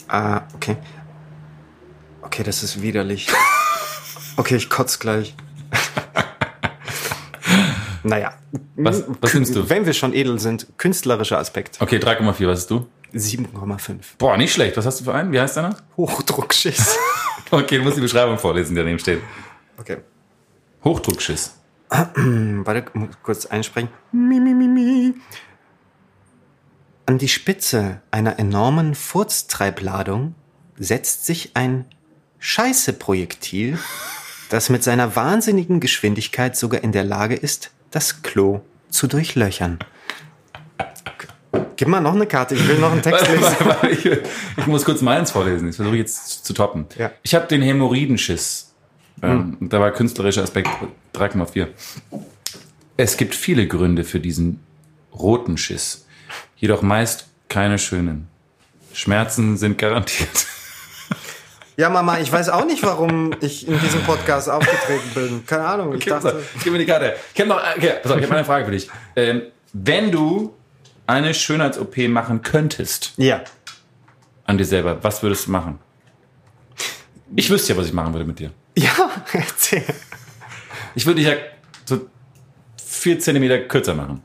[0.07, 0.77] Ah, okay.
[2.23, 3.27] Okay, das ist widerlich.
[4.37, 5.35] Okay, ich kotz gleich.
[8.03, 8.35] Naja.
[8.77, 9.69] Was- was nimmst du?
[9.69, 11.81] Wenn wir schon edel sind, künstlerischer Aspekt.
[11.81, 12.87] Okay, 3,4, was hast du?
[13.13, 13.97] 7,5.
[14.19, 14.77] Boah, nicht schlecht.
[14.77, 15.33] Was hast du für einen?
[15.33, 15.77] Wie heißt deiner?
[15.97, 16.97] Hochdruckschiss.
[17.53, 19.21] Okay, du musst die Beschreibung vorlesen, die daneben steht.
[19.77, 19.97] Okay.
[20.85, 21.57] Hochdruckschiss.
[21.89, 23.89] Warte, muss kurz einsprechen.
[24.13, 25.15] Mi, mi, mi, mi.
[27.07, 30.37] An die Spitze einer enormen Furztreibladung
[30.79, 31.87] setzt sich ein
[32.39, 33.79] Scheiße-Projektil,
[34.49, 38.61] das mit seiner wahnsinnigen Geschwindigkeit sogar in der Lage ist, das Klo
[38.91, 39.79] zu durchlöchern.
[41.77, 43.57] Gib mal noch eine Karte, ich will noch einen Text lesen.
[43.91, 44.05] Ich,
[44.59, 45.69] ich muss kurz meins vorlesen.
[45.69, 46.87] Das versuche ich jetzt zu toppen.
[46.99, 47.11] Ja.
[47.23, 48.75] Ich habe den Hämorrhoidenschiss.
[49.23, 50.69] Ähm, und Da war künstlerischer Aspekt
[51.15, 51.69] 3,4.
[52.97, 54.61] Es gibt viele Gründe für diesen
[55.15, 56.07] roten Schiss.
[56.57, 58.29] Jedoch meist keine schönen.
[58.93, 60.47] Schmerzen sind garantiert.
[61.81, 65.47] Ja, Mama, ich weiß auch nicht, warum ich in diesem Podcast aufgetreten bin.
[65.47, 66.43] Keine Ahnung, ich dachte...
[66.63, 67.17] gib mir die Karte.
[67.33, 68.91] Ich habe noch, okay, pass auf, ich habe eine Frage für dich.
[69.17, 70.55] Ähm, wenn du
[71.07, 73.41] eine Schönheits-OP machen könntest Ja.
[74.45, 75.79] an dir selber, was würdest du machen?
[77.35, 78.51] Ich wüsste ja, was ich machen würde mit dir.
[78.77, 78.91] Ja,
[79.33, 79.83] erzähl.
[80.95, 81.37] Ich würde dich ja
[81.87, 82.03] so
[82.85, 84.21] vier Zentimeter kürzer machen.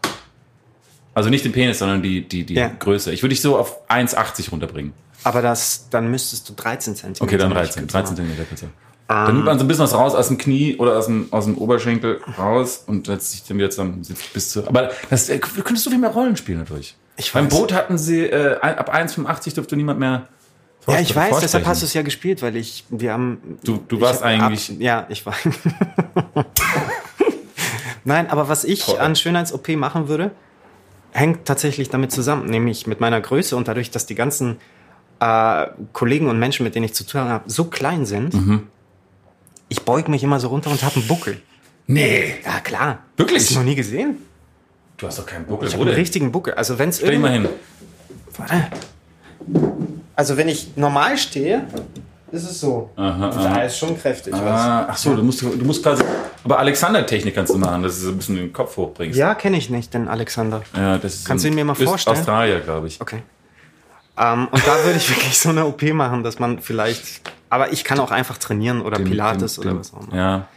[1.13, 2.67] Also nicht den Penis, sondern die, die, die Ja.
[2.67, 3.13] Größe.
[3.13, 4.91] Ich würde dich so auf 1,80 runterbringen.
[5.25, 7.23] Aber das, dann müsstest du 13 Zentimeter.
[7.23, 7.81] Okay, dann nicht 13.
[7.81, 8.15] kürzer 13 machen.
[8.15, 8.67] Zentimeter kürzer.
[9.07, 11.45] Dann nimmt man so ein bisschen was raus aus dem Knie oder aus dem, aus
[11.45, 14.01] dem Oberschenkel raus und setzt sich dann wieder zusammen
[14.33, 14.65] bis zu.
[14.67, 16.95] Aber das, äh, du könntest so viel mehr Rollen spielen dadurch.
[17.17, 17.53] Ich Beim weiß.
[17.59, 20.27] Boot hatten sie, äh, ab 1,85 durfte niemand mehr.
[20.87, 23.57] Ja, ich weiß, deshalb hast du es ja gespielt, weil ich, wir haben.
[23.63, 25.33] Du- du warst hab eigentlich- ja, ich war.
[28.03, 28.99] Nein, aber was ich Toll.
[28.99, 30.31] an Schönheits-OP machen würde,
[31.11, 34.57] hängt tatsächlich damit zusammen, nämlich mit meiner Größe und dadurch, dass die ganzen
[35.19, 38.33] äh, Kollegen und Menschen, mit denen ich zu tun habe, so klein sind.
[38.33, 38.67] Mhm.
[39.69, 41.41] Ich beug mich immer so runter und habe einen Buckel.
[41.87, 42.35] Nee.
[42.43, 42.99] Ja, klar.
[43.17, 43.43] Wirklich?
[43.43, 44.17] Hast du noch nie gesehen?
[44.97, 45.67] Du hast doch keinen Buckel.
[45.67, 46.53] Ich habe einen richtigen Buckel.
[46.53, 47.47] Also wenn es Stell mal hin.
[50.15, 51.65] Also wenn ich normal stehe,
[52.31, 52.89] ist es so.
[52.95, 54.33] Aha, Und da ist schon kräftig.
[54.33, 56.03] Ah, ach so, du musst, du musst quasi.
[56.43, 59.17] Aber Alexander-Technik kannst du machen, dass du so ein bisschen den Kopf hochbringst.
[59.17, 60.61] Ja, kenne ich nicht, den Alexander.
[60.75, 62.17] Ja, das ist Kannst du ihn mir mal vorstellen?
[62.17, 62.99] Australier, glaube ich.
[63.01, 63.21] Okay.
[64.17, 67.21] Ähm, und da würde ich wirklich so eine OP machen, dass man vielleicht.
[67.49, 70.15] Aber ich kann auch einfach trainieren oder Den- Pilates den- oder was auch immer.
[70.15, 70.47] Ja.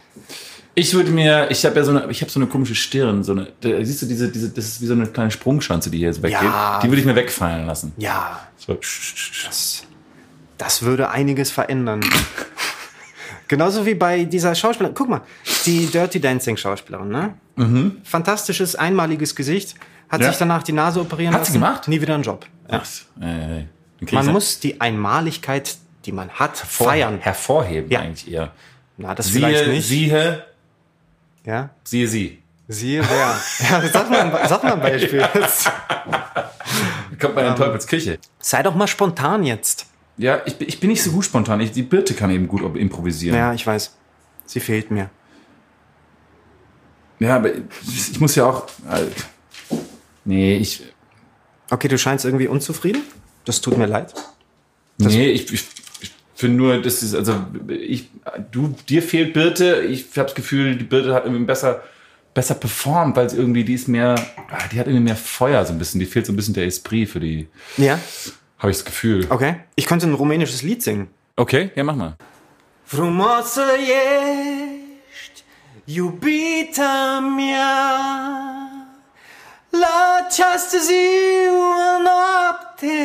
[0.75, 3.33] Ich würde mir, ich habe ja so eine, ich habe so eine komische Stirn, so
[3.33, 6.07] eine, da, siehst du diese, diese, das ist wie so eine kleine Sprungschanze, die hier
[6.07, 6.41] jetzt weggeht.
[6.41, 6.79] Ja.
[6.81, 7.91] Die würde ich mir wegfallen lassen.
[7.97, 8.39] Ja.
[8.57, 8.77] So.
[9.45, 9.83] Das,
[10.57, 11.99] Das würde einiges verändern.
[13.47, 14.93] Genauso wie bei dieser Schauspielerin.
[14.95, 15.21] Guck mal,
[15.65, 17.33] die Dirty Dancing Schauspielerin, ne?
[18.03, 19.75] Fantastisches, einmaliges Gesicht.
[20.09, 20.21] Hat.
[20.21, 20.29] Ja.
[20.29, 21.51] sich danach die Nase operieren Hat lassen.
[21.53, 21.87] sie gemacht?
[21.87, 22.45] Nie wieder einen Job.
[22.71, 22.81] Ja.
[23.21, 23.65] Äh,
[24.11, 27.19] Man muss die Einmaligkeit, die man hat, vor- feiern.
[27.19, 27.99] hervorheben Ja.
[28.01, 28.51] eigentlich eher.
[28.97, 29.87] Na, das vielleicht Siehe, nicht.
[29.87, 30.45] siehe,
[31.45, 31.69] ja?
[31.83, 32.41] siehe sie.
[32.67, 33.39] Siehe wer.
[33.81, 35.27] ja, sag mal, ein- sag mal ein Beispiel.
[37.19, 38.19] Kommt man in Teufelsküche.
[38.39, 39.85] Sei doch mal spontan jetzt.
[40.17, 41.59] Ja, ich, bin- ich bin nicht so gut spontan.
[41.61, 43.37] Ich, die Birte kann eben gut improvisieren.
[43.37, 43.95] Ja, ich weiß.
[44.45, 45.09] Sie fehlt mir.
[47.19, 48.65] Ja, aber ich, ich muss ja auch.
[48.91, 49.05] Äh,
[50.25, 50.81] nee, ich.
[51.71, 53.01] Okay, du scheinst irgendwie unzufrieden.
[53.45, 54.13] Das tut mir leid.
[54.97, 55.65] Nee, ich, ich,
[56.01, 58.09] ich finde nur, das ist, also ich,
[58.51, 59.81] du, dir fehlt Birte.
[59.81, 61.83] Ich habe das Gefühl, die Birte hat irgendwie besser,
[62.33, 64.15] besser performt, weil sie irgendwie, die ist mehr,
[64.49, 65.99] ah, die hat irgendwie mehr Feuer so ein bisschen.
[65.99, 67.47] Die fehlt so ein bisschen der Esprit für die,
[67.77, 67.99] Ja,
[68.57, 69.25] habe ich das Gefühl.
[69.29, 69.61] okay.
[69.75, 71.07] Ich könnte ein rumänisches Lied singen.
[71.37, 72.17] Okay, ja, mach mal.
[72.83, 75.43] Frumoasă ești,
[75.85, 78.68] iubita mea,
[79.69, 82.97] la această ziua noapte,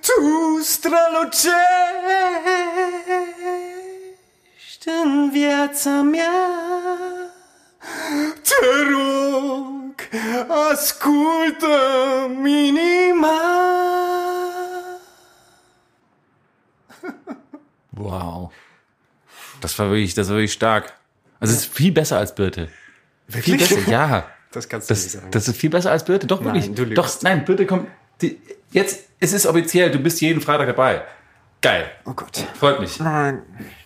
[0.00, 1.52] tu strălucești
[5.02, 6.30] în viața mea.
[8.42, 9.94] Te rog,
[10.70, 13.40] ascultă-mi inima.
[17.96, 18.52] Wow.
[19.60, 20.84] Das war wirklich, das war wirklich stark.
[21.38, 22.68] Also es ist viel besser als Birte.
[23.26, 24.31] Viel besser, ja.
[24.52, 25.26] Das kannst du nicht Das, sagen.
[25.30, 26.74] das ist viel besser als Birte, doch Nein, wirklich.
[26.74, 26.98] du lügst.
[26.98, 27.88] Doch, nein, Birte kommt.
[28.20, 28.38] Die,
[28.70, 31.02] jetzt, es ist offiziell, du bist jeden Freitag dabei.
[31.60, 31.86] Geil.
[32.04, 32.44] oh Gott.
[32.58, 32.98] Freut mich.
[33.00, 33.42] Nein.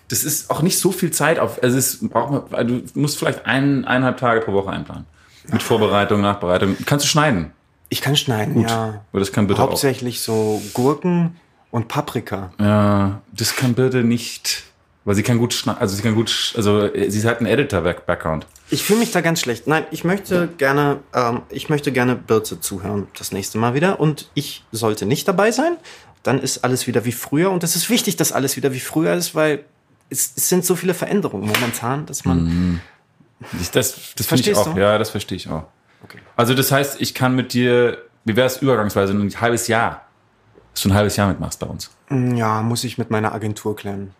[0.08, 1.62] Das ist auch nicht so viel Zeit auf.
[1.62, 5.04] Also es braucht man, du musst vielleicht ein, eineinhalb Tage pro Woche einplanen.
[5.48, 6.76] Mit Vorbereitung, Nachbereitung.
[6.86, 7.52] Kannst du schneiden.
[7.88, 9.04] Ich kann schneiden, ja.
[9.12, 9.68] Aber das kann Birte auch.
[9.70, 11.36] Hauptsächlich so Gurken
[11.70, 12.50] und Paprika.
[12.58, 14.64] Ja, das kann Birte nicht.
[15.06, 15.80] Weil sie kann gut schneiden.
[15.80, 16.52] Also sie kann gut.
[16.56, 18.44] Also äh, sie hat einen Editor-Background.
[18.70, 19.68] Ich fühle mich da ganz schlecht.
[19.68, 24.00] Nein, ich möchte gerne, ähm, ich möchte gerne Birze zuhören das nächste Mal wieder.
[24.00, 25.76] Und ich sollte nicht dabei sein.
[26.24, 27.52] Dann ist alles wieder wie früher.
[27.52, 29.64] Und es ist wichtig, dass alles wieder wie früher ist, weil
[30.10, 32.80] es, es sind so viele Veränderungen momentan, dass man.
[33.60, 34.74] Ich, das das finde ich auch.
[34.74, 34.80] du?
[34.80, 35.66] Ja, das verstehe ich auch.
[36.02, 36.18] Okay.
[36.34, 40.04] Also das heißt, ich kann mit dir, wie wäre es übergangsweise, ein halbes Jahr,
[40.74, 41.92] dass du ein halbes Jahr mitmachst bei uns.
[42.10, 44.12] Ja, muss ich mit meiner Agentur klären.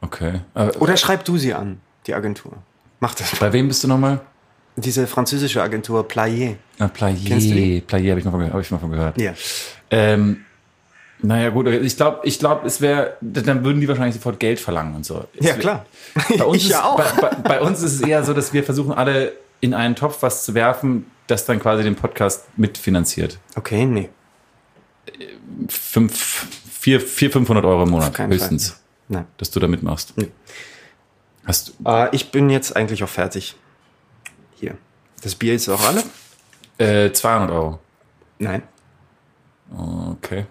[0.00, 0.40] Okay.
[0.54, 2.52] Äh, Oder schreib du sie an, die Agentur.
[3.00, 3.34] Mach das.
[3.36, 4.20] bei wem bist du nochmal?
[4.76, 6.54] Diese französische Agentur Player.
[6.78, 7.16] Ah, Player.
[7.80, 9.20] Player habe ich, mal von- hab ich mal von gehört.
[9.20, 9.34] Ja.
[9.90, 10.44] Ähm,
[11.20, 14.94] naja, gut, ich glaube, ich glaub, es wäre, dann würden die wahrscheinlich sofort Geld verlangen
[14.94, 15.24] und so.
[15.36, 15.86] Es Ja, klar.
[16.38, 16.96] Bei uns, ich ist, ja auch.
[16.96, 20.22] Bei, bei, bei uns ist es eher so, dass wir versuchen, alle in einen Topf
[20.22, 23.38] was zu werfen, das dann quasi den Podcast mitfinanziert.
[23.56, 24.08] Okay, nee.
[25.68, 28.78] Fünf, vier, vier, 500 Euro im Monat höchstens, Fall.
[29.08, 29.26] Nein.
[29.38, 30.14] dass du da mitmachst.
[31.44, 33.56] Hast du, Äh, ich bin jetzt eigentlich auch fertig.
[34.56, 34.76] Hier.
[35.22, 36.02] Das Bier ist auch alle?
[36.78, 37.78] äh, 200 Euro.
[38.38, 38.62] Nein.
[39.74, 40.46] Okay.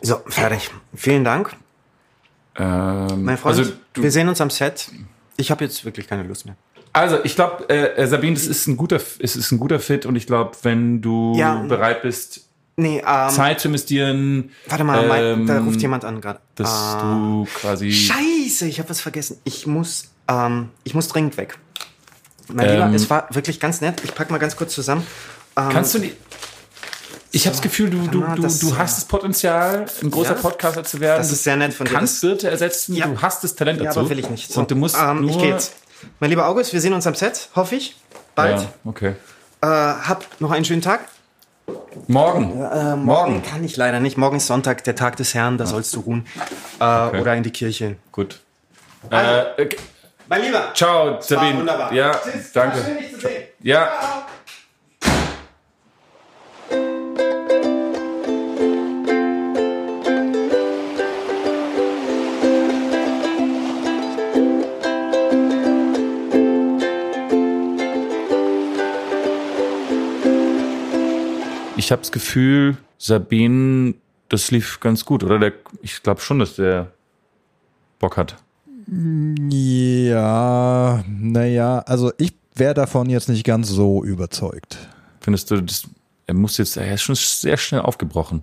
[0.00, 0.70] So, fertig.
[0.94, 1.54] Vielen Dank.
[2.56, 4.90] Ähm, Mein Freund, also, du, wir sehen uns am Set.
[5.36, 6.56] Ich habe jetzt wirklich keine Lust mehr.
[6.92, 10.06] also ich glaube, äh, äh, Sabine, das ist ein guter, es ist ein guter Fit
[10.06, 11.62] und ich glaube, wenn du Ja.
[11.62, 12.47] bereit bist,
[12.80, 15.04] Nee, ähm, Zeit zu investieren, warte mal,
[15.34, 16.38] ähm, da ruft jemand an gerade.
[16.54, 19.38] dass Ah, du quasi Scheiße, ich habe was vergessen.
[19.42, 21.58] Ich muss, ähm, ich muss dringend weg.
[22.52, 24.00] Mein Ähm, Lieber, es war wirklich ganz nett.
[24.04, 25.04] Ich pack mal ganz kurz zusammen.
[25.56, 26.12] Ähm, Kannst du die.
[27.32, 30.40] Ich habe das Gefühl, du, du, du, das- du hast das Potenzial, ein großer Ja.
[30.40, 31.18] Podcaster zu werden.
[31.18, 31.98] Das ist sehr nett von du dir.
[31.98, 33.06] kannst Das- Birte ersetzen, Ja.
[33.08, 34.00] du hast das Talent Ja, dazu.
[34.00, 34.52] aber will ich nicht.
[34.52, 35.30] So, Und du musst ähm, nur...
[35.30, 35.74] Ich geh jetzt.
[36.20, 37.96] Mein lieber August, wir sehen uns am Set, hoffe ich.
[38.36, 38.60] Bald.
[38.62, 39.14] Ja, okay.
[39.62, 41.00] Äh, hab noch einen schönen Tag.
[42.06, 42.52] Morgen.
[42.52, 43.42] Äh, morgen, Morgen.
[43.42, 44.16] kann ich leider nicht.
[44.16, 46.26] Morgen ist Sonntag, der Tag des Herrn, da sollst du ruhen.
[46.80, 47.96] Äh, Oder in die Kirche.
[48.12, 48.40] Gut.
[49.10, 49.76] Äh, okay.
[50.28, 50.72] Mein Lieber.
[50.74, 51.58] Ciao, Sabine.
[51.58, 51.92] wunderbar.
[51.92, 52.78] Ja, Tschüss, danke.
[52.84, 53.44] schön, dich zu sehen.
[53.60, 53.88] Ja.
[71.88, 73.94] Ich habe das Gefühl, Sabine,
[74.28, 75.38] das lief ganz gut, oder?
[75.38, 76.92] Der, ich glaube schon, dass der
[77.98, 78.36] Bock hat.
[79.50, 84.76] Ja, naja, also ich wäre davon jetzt nicht ganz so überzeugt.
[85.20, 85.88] Findest du, das,
[86.26, 88.42] er muss jetzt, er ist schon sehr schnell aufgebrochen.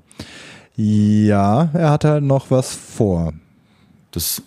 [0.75, 3.31] Ja, er hat halt noch was vor.
[4.09, 4.41] Das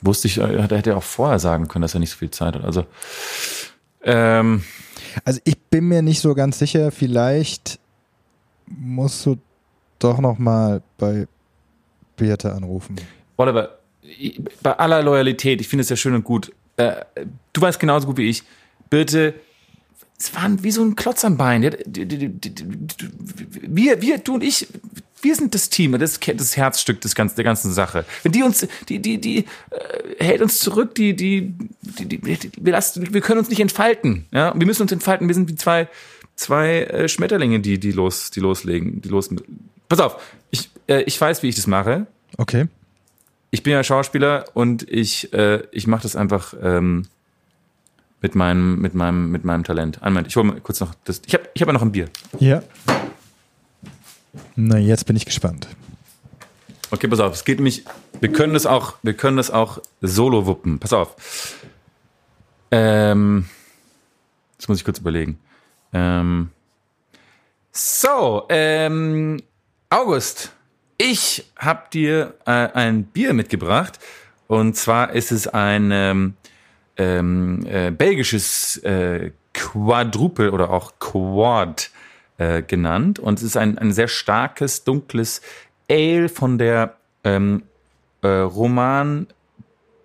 [0.00, 2.56] wusste ich, er hätte ja auch vorher sagen können, dass er nicht so viel Zeit
[2.56, 2.64] hat.
[2.64, 2.84] Also,
[4.02, 4.64] ähm,
[5.24, 7.78] Also ich bin mir nicht so ganz sicher, vielleicht
[8.68, 9.38] musst du
[9.98, 11.26] doch noch mal bei
[12.16, 12.96] Birte anrufen.
[13.36, 13.78] Oliver,
[14.62, 16.52] bei aller Loyalität, ich finde es ja schön und gut.
[16.76, 17.04] Äh,
[17.52, 18.42] du weißt genauso gut wie ich.
[18.90, 19.34] Birte,
[20.18, 21.62] es waren wie so ein Klotz am Bein.
[21.62, 24.66] Wir, wir, du und ich,
[25.22, 28.04] wir sind das Team, das, das Herzstück des ganzen, der ganzen Sache.
[28.22, 29.44] Wenn die uns, die, die, die äh,
[30.18, 34.26] hält uns zurück, die, die, die, die, die wir, lassen, wir können uns nicht entfalten.
[34.32, 35.28] Ja, wir müssen uns entfalten.
[35.28, 35.88] Wir sind wie zwei,
[36.38, 39.28] zwei äh, Schmetterlinge, die, die los, die loslegen, die los.
[39.88, 42.68] Pass auf, ich, äh, ich weiß, wie ich das mache Okay.
[43.50, 47.06] ich bin ja Schauspieler und ich, äh, ich mache das einfach ähm,
[48.20, 50.02] mit meinem, mit meinem, mit meinem Talent.
[50.02, 51.22] Einen Moment, ich hole mal kurz noch das.
[51.26, 52.08] Ich habe ich hab ja noch ein Bier.
[52.38, 52.62] Ja.
[54.56, 55.68] Na, jetzt bin ich gespannt.
[56.90, 57.84] Okay, pass auf, es geht nämlich,
[58.20, 60.78] wir können das auch, wir können das auch solo wuppen.
[60.78, 61.56] Pass auf.
[62.70, 63.46] Ähm,
[64.58, 65.38] jetzt muss ich kurz überlegen.
[65.92, 66.50] Ähm,
[67.72, 69.42] so, ähm,
[69.90, 70.52] August,
[70.98, 73.98] ich habe dir äh, ein Bier mitgebracht.
[74.48, 76.34] Und zwar ist es ein ähm,
[76.96, 81.90] ähm, äh, belgisches äh, Quadruple oder auch Quad
[82.38, 83.18] äh, genannt.
[83.18, 85.40] Und es ist ein, ein sehr starkes, dunkles
[85.90, 87.62] Ale von der ähm,
[88.22, 89.26] äh, Roman,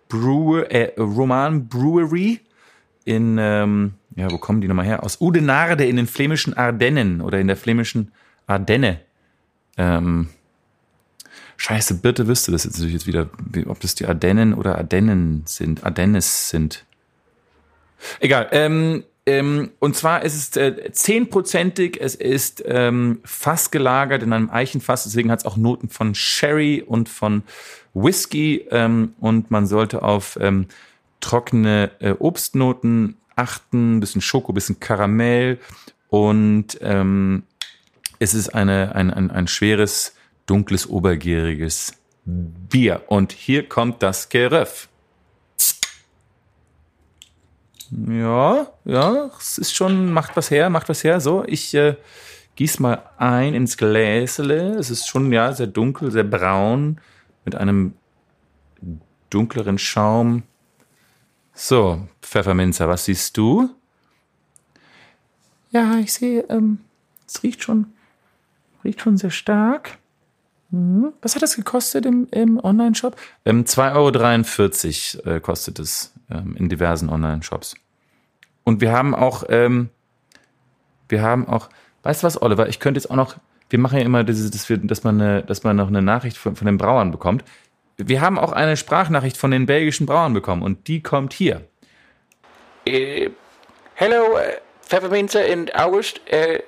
[0.09, 2.39] Brewer, äh, Roman Brewery
[3.05, 5.03] in, ähm, ja, wo kommen die nochmal her?
[5.03, 8.11] Aus Oudenarde in den flämischen Ardennen oder in der flämischen
[8.47, 8.99] Ardenne.
[9.77, 10.29] Ähm,
[11.57, 15.43] Scheiße, Birte wüsste das jetzt natürlich jetzt wieder, wie- ob das die Ardennen oder Ardennen
[15.45, 16.85] sind, Ardennes sind.
[18.19, 18.49] Egal.
[18.51, 24.49] Ähm, ähm, und zwar ist es äh, zehnprozentig, es ist ähm, Fass gelagert in einem
[24.49, 27.43] Eichenfass, deswegen hat es auch Noten von Sherry und von
[27.93, 30.67] Whisky ähm, und man sollte auf ähm,
[31.21, 35.59] trockene äh, Obstnoten achten, bisschen Schoko, bisschen Karamell
[36.09, 37.43] und ähm,
[38.19, 40.15] es ist eine, ein, ein, ein schweres,
[40.45, 41.93] dunkles, obergäriges
[42.25, 43.03] Bier.
[43.07, 44.87] Und hier kommt das Geröff.
[47.91, 51.19] Ja, ja, es ist schon, macht was her, macht was her.
[51.19, 51.95] So, ich äh,
[52.55, 54.75] gieß mal ein ins Gläsele.
[54.75, 56.99] Es ist schon, ja, sehr dunkel, sehr braun,
[57.45, 57.93] mit einem
[59.29, 60.43] dunkleren Schaum.
[61.53, 63.69] So, Pfefferminzer, was siehst du?
[65.71, 66.79] Ja, ich sehe, ähm,
[67.27, 67.87] es riecht schon,
[68.83, 69.97] riecht schon sehr stark.
[70.73, 71.13] Mhm.
[71.21, 73.15] Was hat das gekostet im, im Online-Shop?
[73.45, 77.75] Ähm, 2,43 Euro äh, kostet es ähm, in diversen Online-Shops.
[78.63, 79.89] Und wir haben auch, ähm,
[81.09, 81.69] wir haben auch,
[82.01, 83.35] weißt du was, Oliver, ich könnte jetzt auch noch,
[83.69, 86.37] wir machen ja immer dieses, dass, wir, dass, man, eine, dass man noch eine Nachricht
[86.37, 87.43] von, von den Brauern bekommt.
[87.97, 91.67] Wir haben auch eine Sprachnachricht von den belgischen Brauern bekommen und die kommt hier.
[92.85, 93.29] Äh,
[93.95, 96.21] hello, äh, Pfefferminze in August.
[96.25, 96.61] Äh, äh,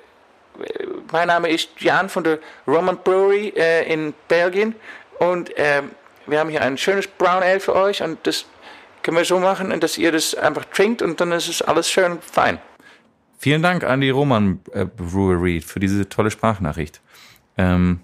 [1.12, 4.74] mein Name ist Jan von der Roman Brewery äh, in Belgien
[5.18, 5.90] und ähm,
[6.26, 8.46] wir haben hier ein schönes Brown Ale für euch und das
[9.02, 12.18] können wir so machen, dass ihr das einfach trinkt und dann ist es alles schön
[12.20, 12.58] fein.
[13.38, 17.00] Vielen Dank an die Roman äh, Brewery für diese tolle Sprachnachricht.
[17.58, 18.00] Ähm,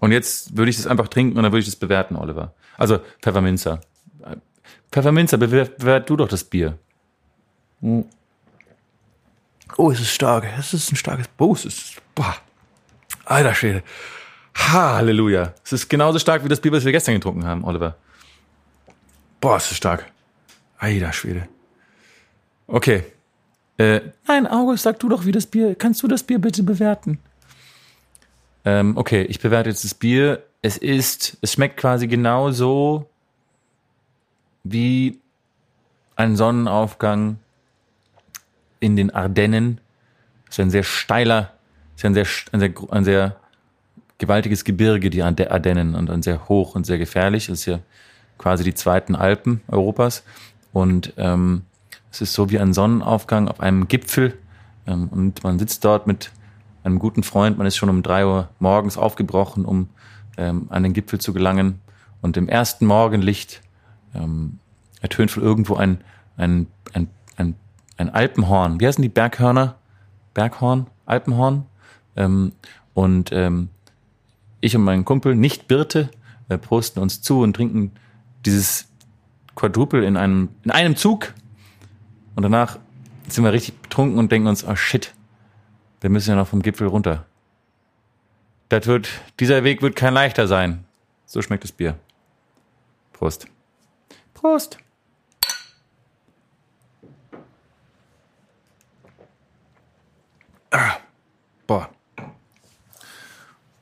[0.00, 2.52] und jetzt würde ich das einfach trinken und dann würde ich das bewerten, Oliver.
[2.76, 3.80] Also Pfefferminzer.
[4.92, 6.78] Pfefferminzer, bewer- bewert du doch das Bier.
[7.80, 8.04] Hm.
[9.76, 10.44] Oh, es ist stark.
[10.58, 11.96] Es ist ein starkes Oh, es ist.
[12.14, 12.36] Boah.
[13.24, 13.82] Alter Schwede.
[14.56, 15.52] Halleluja.
[15.64, 17.96] Es ist genauso stark wie das Bier, was wir gestern getrunken haben, Oliver.
[19.40, 20.10] Boah, es ist stark.
[20.78, 21.48] Alter Schwede.
[22.66, 23.04] Okay.
[23.76, 25.74] Äh, nein, August, sag du doch, wie das Bier.
[25.76, 27.20] Kannst du das Bier bitte bewerten?
[28.68, 30.42] Ähm, okay, ich bewerte jetzt das Bier.
[30.60, 33.08] Es ist, es schmeckt quasi genauso
[34.62, 35.18] wie
[36.16, 37.38] ein Sonnenaufgang
[38.78, 39.80] in den Ardennen.
[40.44, 41.54] Das ist ein sehr steiler,
[41.96, 43.36] ist ein sehr, ein sehr, ein sehr
[44.18, 47.46] gewaltiges Gebirge, die Arde- Ardennen, und ein sehr hoch und sehr gefährlich.
[47.46, 47.78] Das ist ja
[48.36, 50.24] quasi die zweiten Alpen Europas.
[50.74, 51.62] Und ähm,
[52.10, 54.36] es ist so wie ein Sonnenaufgang auf einem Gipfel.
[54.86, 56.32] Ähm, und man sitzt dort mit
[56.88, 57.58] einem guten Freund.
[57.58, 59.88] Man ist schon um drei Uhr morgens aufgebrochen, um
[60.36, 61.80] ähm, an den Gipfel zu gelangen.
[62.20, 63.62] Und im ersten Morgenlicht
[64.14, 64.58] ähm,
[65.00, 65.98] ertönt von irgendwo ein,
[66.36, 67.54] ein, ein, ein,
[67.96, 68.80] ein Alpenhorn.
[68.80, 69.76] Wie heißen die Berghörner?
[70.34, 70.86] Berghorn?
[71.06, 71.66] Alpenhorn?
[72.16, 72.52] Ähm,
[72.94, 73.68] und ähm,
[74.60, 76.10] ich und mein Kumpel, nicht Birte,
[76.48, 77.92] äh, posten uns zu und trinken
[78.44, 78.88] dieses
[79.54, 81.34] Quadruple in einem, in einem Zug.
[82.34, 82.78] Und danach
[83.28, 85.14] sind wir richtig betrunken und denken uns, oh shit,
[86.00, 87.26] wir müssen ja noch vom Gipfel runter.
[88.68, 89.08] Das wird,
[89.40, 90.84] dieser Weg wird kein leichter sein.
[91.26, 91.98] So schmeckt das Bier.
[93.12, 93.46] Prost.
[94.34, 94.78] Prost.
[100.70, 100.98] Ah,
[101.66, 101.88] boah.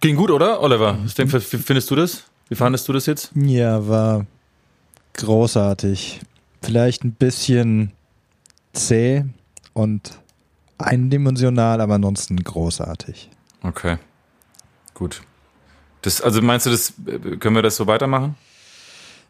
[0.00, 0.98] Ging gut, oder, Oliver?
[1.04, 2.24] Ich denke, wie findest du das?
[2.48, 3.32] Wie fandest du das jetzt?
[3.34, 4.24] Ja, war
[5.14, 6.20] großartig.
[6.62, 7.92] Vielleicht ein bisschen
[8.72, 9.24] zäh
[9.72, 10.20] und
[10.78, 13.30] eindimensional, aber ansonsten großartig.
[13.62, 13.98] Okay.
[14.94, 15.22] Gut.
[16.02, 16.94] Das, also meinst du, das
[17.40, 18.36] können wir das so weitermachen?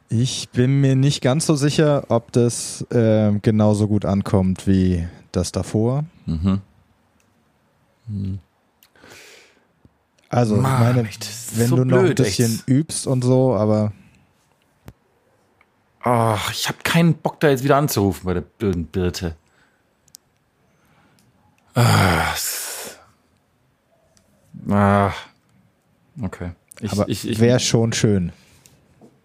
[0.09, 5.53] Ich bin mir nicht ganz so sicher, ob das äh, genauso gut ankommt wie das
[5.53, 6.05] davor.
[6.27, 6.61] Mhm.
[10.29, 11.09] Also, Mann, ich meine,
[11.55, 12.69] wenn so du noch ein bisschen echt.
[12.69, 13.93] übst und so, aber
[16.09, 19.35] Oh, ich habe keinen Bock, da jetzt wieder anzurufen bei der blöden Birte.
[21.77, 22.35] Ah,
[24.71, 25.13] ah.
[26.23, 26.53] Okay.
[26.81, 28.33] Ich, aber ich, ich, wäre schon schön.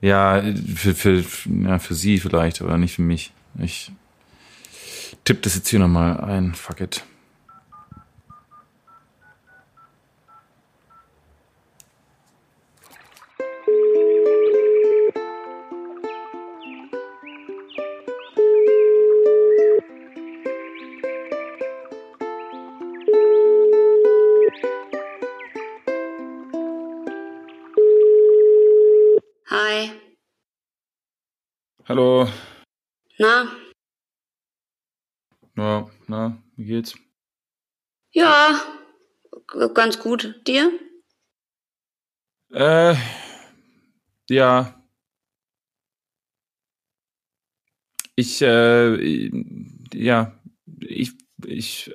[0.01, 0.43] Ja,
[0.75, 3.31] für, für, ja, für sie vielleicht, aber nicht für mich.
[3.57, 3.93] Ich
[5.23, 6.53] tippe das jetzt hier nochmal ein.
[6.53, 7.03] Fuck it.
[31.91, 32.25] Hallo.
[33.19, 33.51] Na?
[35.57, 36.95] Ja, na, wie geht's?
[38.13, 38.61] Ja,
[39.73, 40.39] ganz gut.
[40.47, 40.71] Dir?
[42.53, 42.95] Äh,
[44.29, 44.81] ja.
[48.15, 49.29] Ich, äh,
[49.93, 50.39] ja,
[50.79, 51.11] ich,
[51.45, 51.93] ich,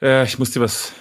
[0.00, 0.94] äh, ich muss dir was.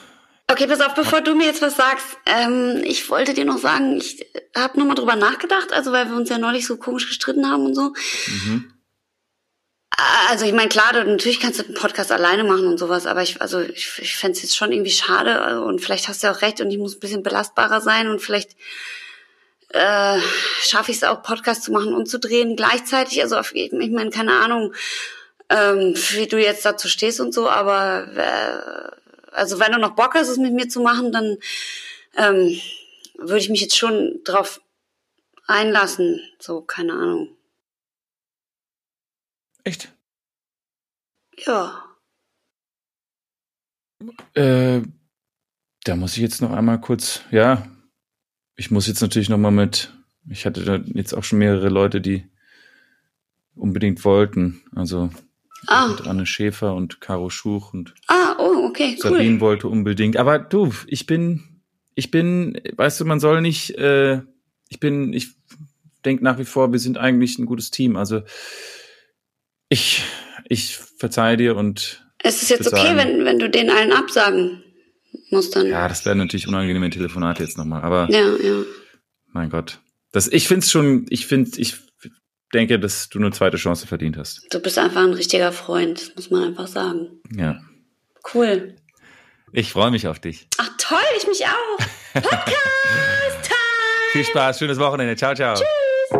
[0.48, 2.06] Okay, pass auf, bevor du mir jetzt was sagst.
[2.26, 4.26] Ähm, ich wollte dir noch sagen, ich
[4.56, 7.76] habe nochmal drüber nachgedacht, also weil wir uns ja neulich so komisch gestritten haben und
[7.76, 7.94] so.
[8.28, 8.74] Mhm.
[10.30, 13.22] Also ich meine, klar, du, natürlich kannst du einen Podcast alleine machen und sowas, aber
[13.22, 16.28] ich, also ich, ich fände es jetzt schon irgendwie schade äh, und vielleicht hast du
[16.28, 18.52] ja auch recht und ich muss ein bisschen belastbarer sein und vielleicht
[19.70, 20.20] äh,
[20.62, 23.22] schaffe ich es auch, Podcast zu machen und zu drehen gleichzeitig.
[23.22, 24.74] Also auf, ich meine, keine Ahnung,
[25.50, 29.03] ähm, wie du jetzt dazu stehst und so, aber äh,
[29.34, 31.38] also wenn du noch Bock hast, es mit mir zu machen, dann
[32.16, 32.60] ähm,
[33.18, 34.62] würde ich mich jetzt schon drauf
[35.48, 36.20] einlassen.
[36.40, 37.36] So, keine Ahnung.
[39.64, 39.90] Echt?
[41.46, 41.84] Ja.
[44.34, 44.82] Äh,
[45.84, 47.68] da muss ich jetzt noch einmal kurz, ja,
[48.56, 49.94] ich muss jetzt natürlich noch mal mit,
[50.30, 52.30] ich hatte da jetzt auch schon mehrere Leute, die
[53.56, 55.10] unbedingt wollten, also
[55.68, 58.23] Ah, mit Anne Schäfer und Caro Schuch und ah,
[58.64, 59.11] okay, cool.
[59.11, 61.61] Sabine wollte unbedingt, aber du, ich bin,
[61.95, 64.22] ich bin, weißt du, man soll nicht, äh,
[64.70, 65.30] ich bin, ich
[66.05, 68.22] denke nach wie vor, wir sind eigentlich ein gutes Team, also
[69.70, 70.03] ich,
[70.49, 74.64] ich verzeihe dir und Es ist jetzt okay, wenn, wenn du den allen absagen
[75.30, 75.68] musst dann.
[75.68, 78.36] ja, das wäre natürlich unangenehme Telefonate jetzt nochmal, aber ja.
[78.38, 78.64] ja.
[79.32, 79.80] Mein Gott.
[80.11, 81.76] Das, ich find's schon, ich find, ich
[82.53, 84.45] denke, dass du eine zweite Chance verdient hast.
[84.51, 87.20] Du bist einfach ein richtiger Freund, das muss man einfach sagen.
[87.36, 87.59] Ja.
[88.34, 88.76] Cool.
[89.52, 90.48] Ich freue mich auf dich.
[90.58, 91.78] Ach toll, ich mich auch.
[92.14, 92.34] Podcast
[93.44, 94.12] Time!
[94.12, 95.16] Viel Spaß, schönes Wochenende.
[95.16, 95.56] Ciao, ciao.
[95.56, 96.20] Tschüss.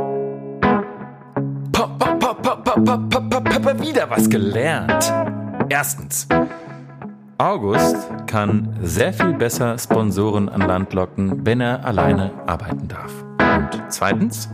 [3.80, 5.14] Wieder was gelernt.
[5.70, 6.28] Erstens.
[7.38, 7.96] August
[8.28, 13.12] kann sehr viel besser Sponsoren an Land locken, wenn er alleine arbeiten darf.
[13.40, 14.50] Und zweitens,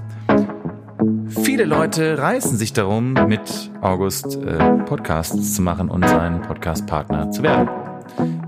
[1.50, 7.41] viele Leute reißen sich darum, mit August äh, Podcasts zu machen und sein Podcast-Partner zu
[7.41, 7.68] werden.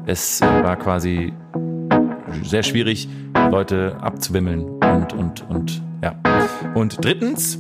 [0.05, 1.33] Es äh, war quasi
[2.43, 3.09] sehr schwierig,
[3.49, 6.13] Leute abzuwimmeln und, und, und, ja.
[6.75, 7.57] Und drittens,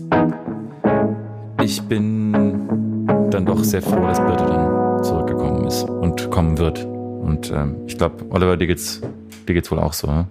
[1.63, 6.85] ich bin dann doch sehr froh, dass Birte dann zurückgekommen ist und kommen wird.
[6.85, 9.01] Und ähm, ich glaube, Oliver, dir geht's,
[9.47, 10.27] dir geht's wohl auch so, ne?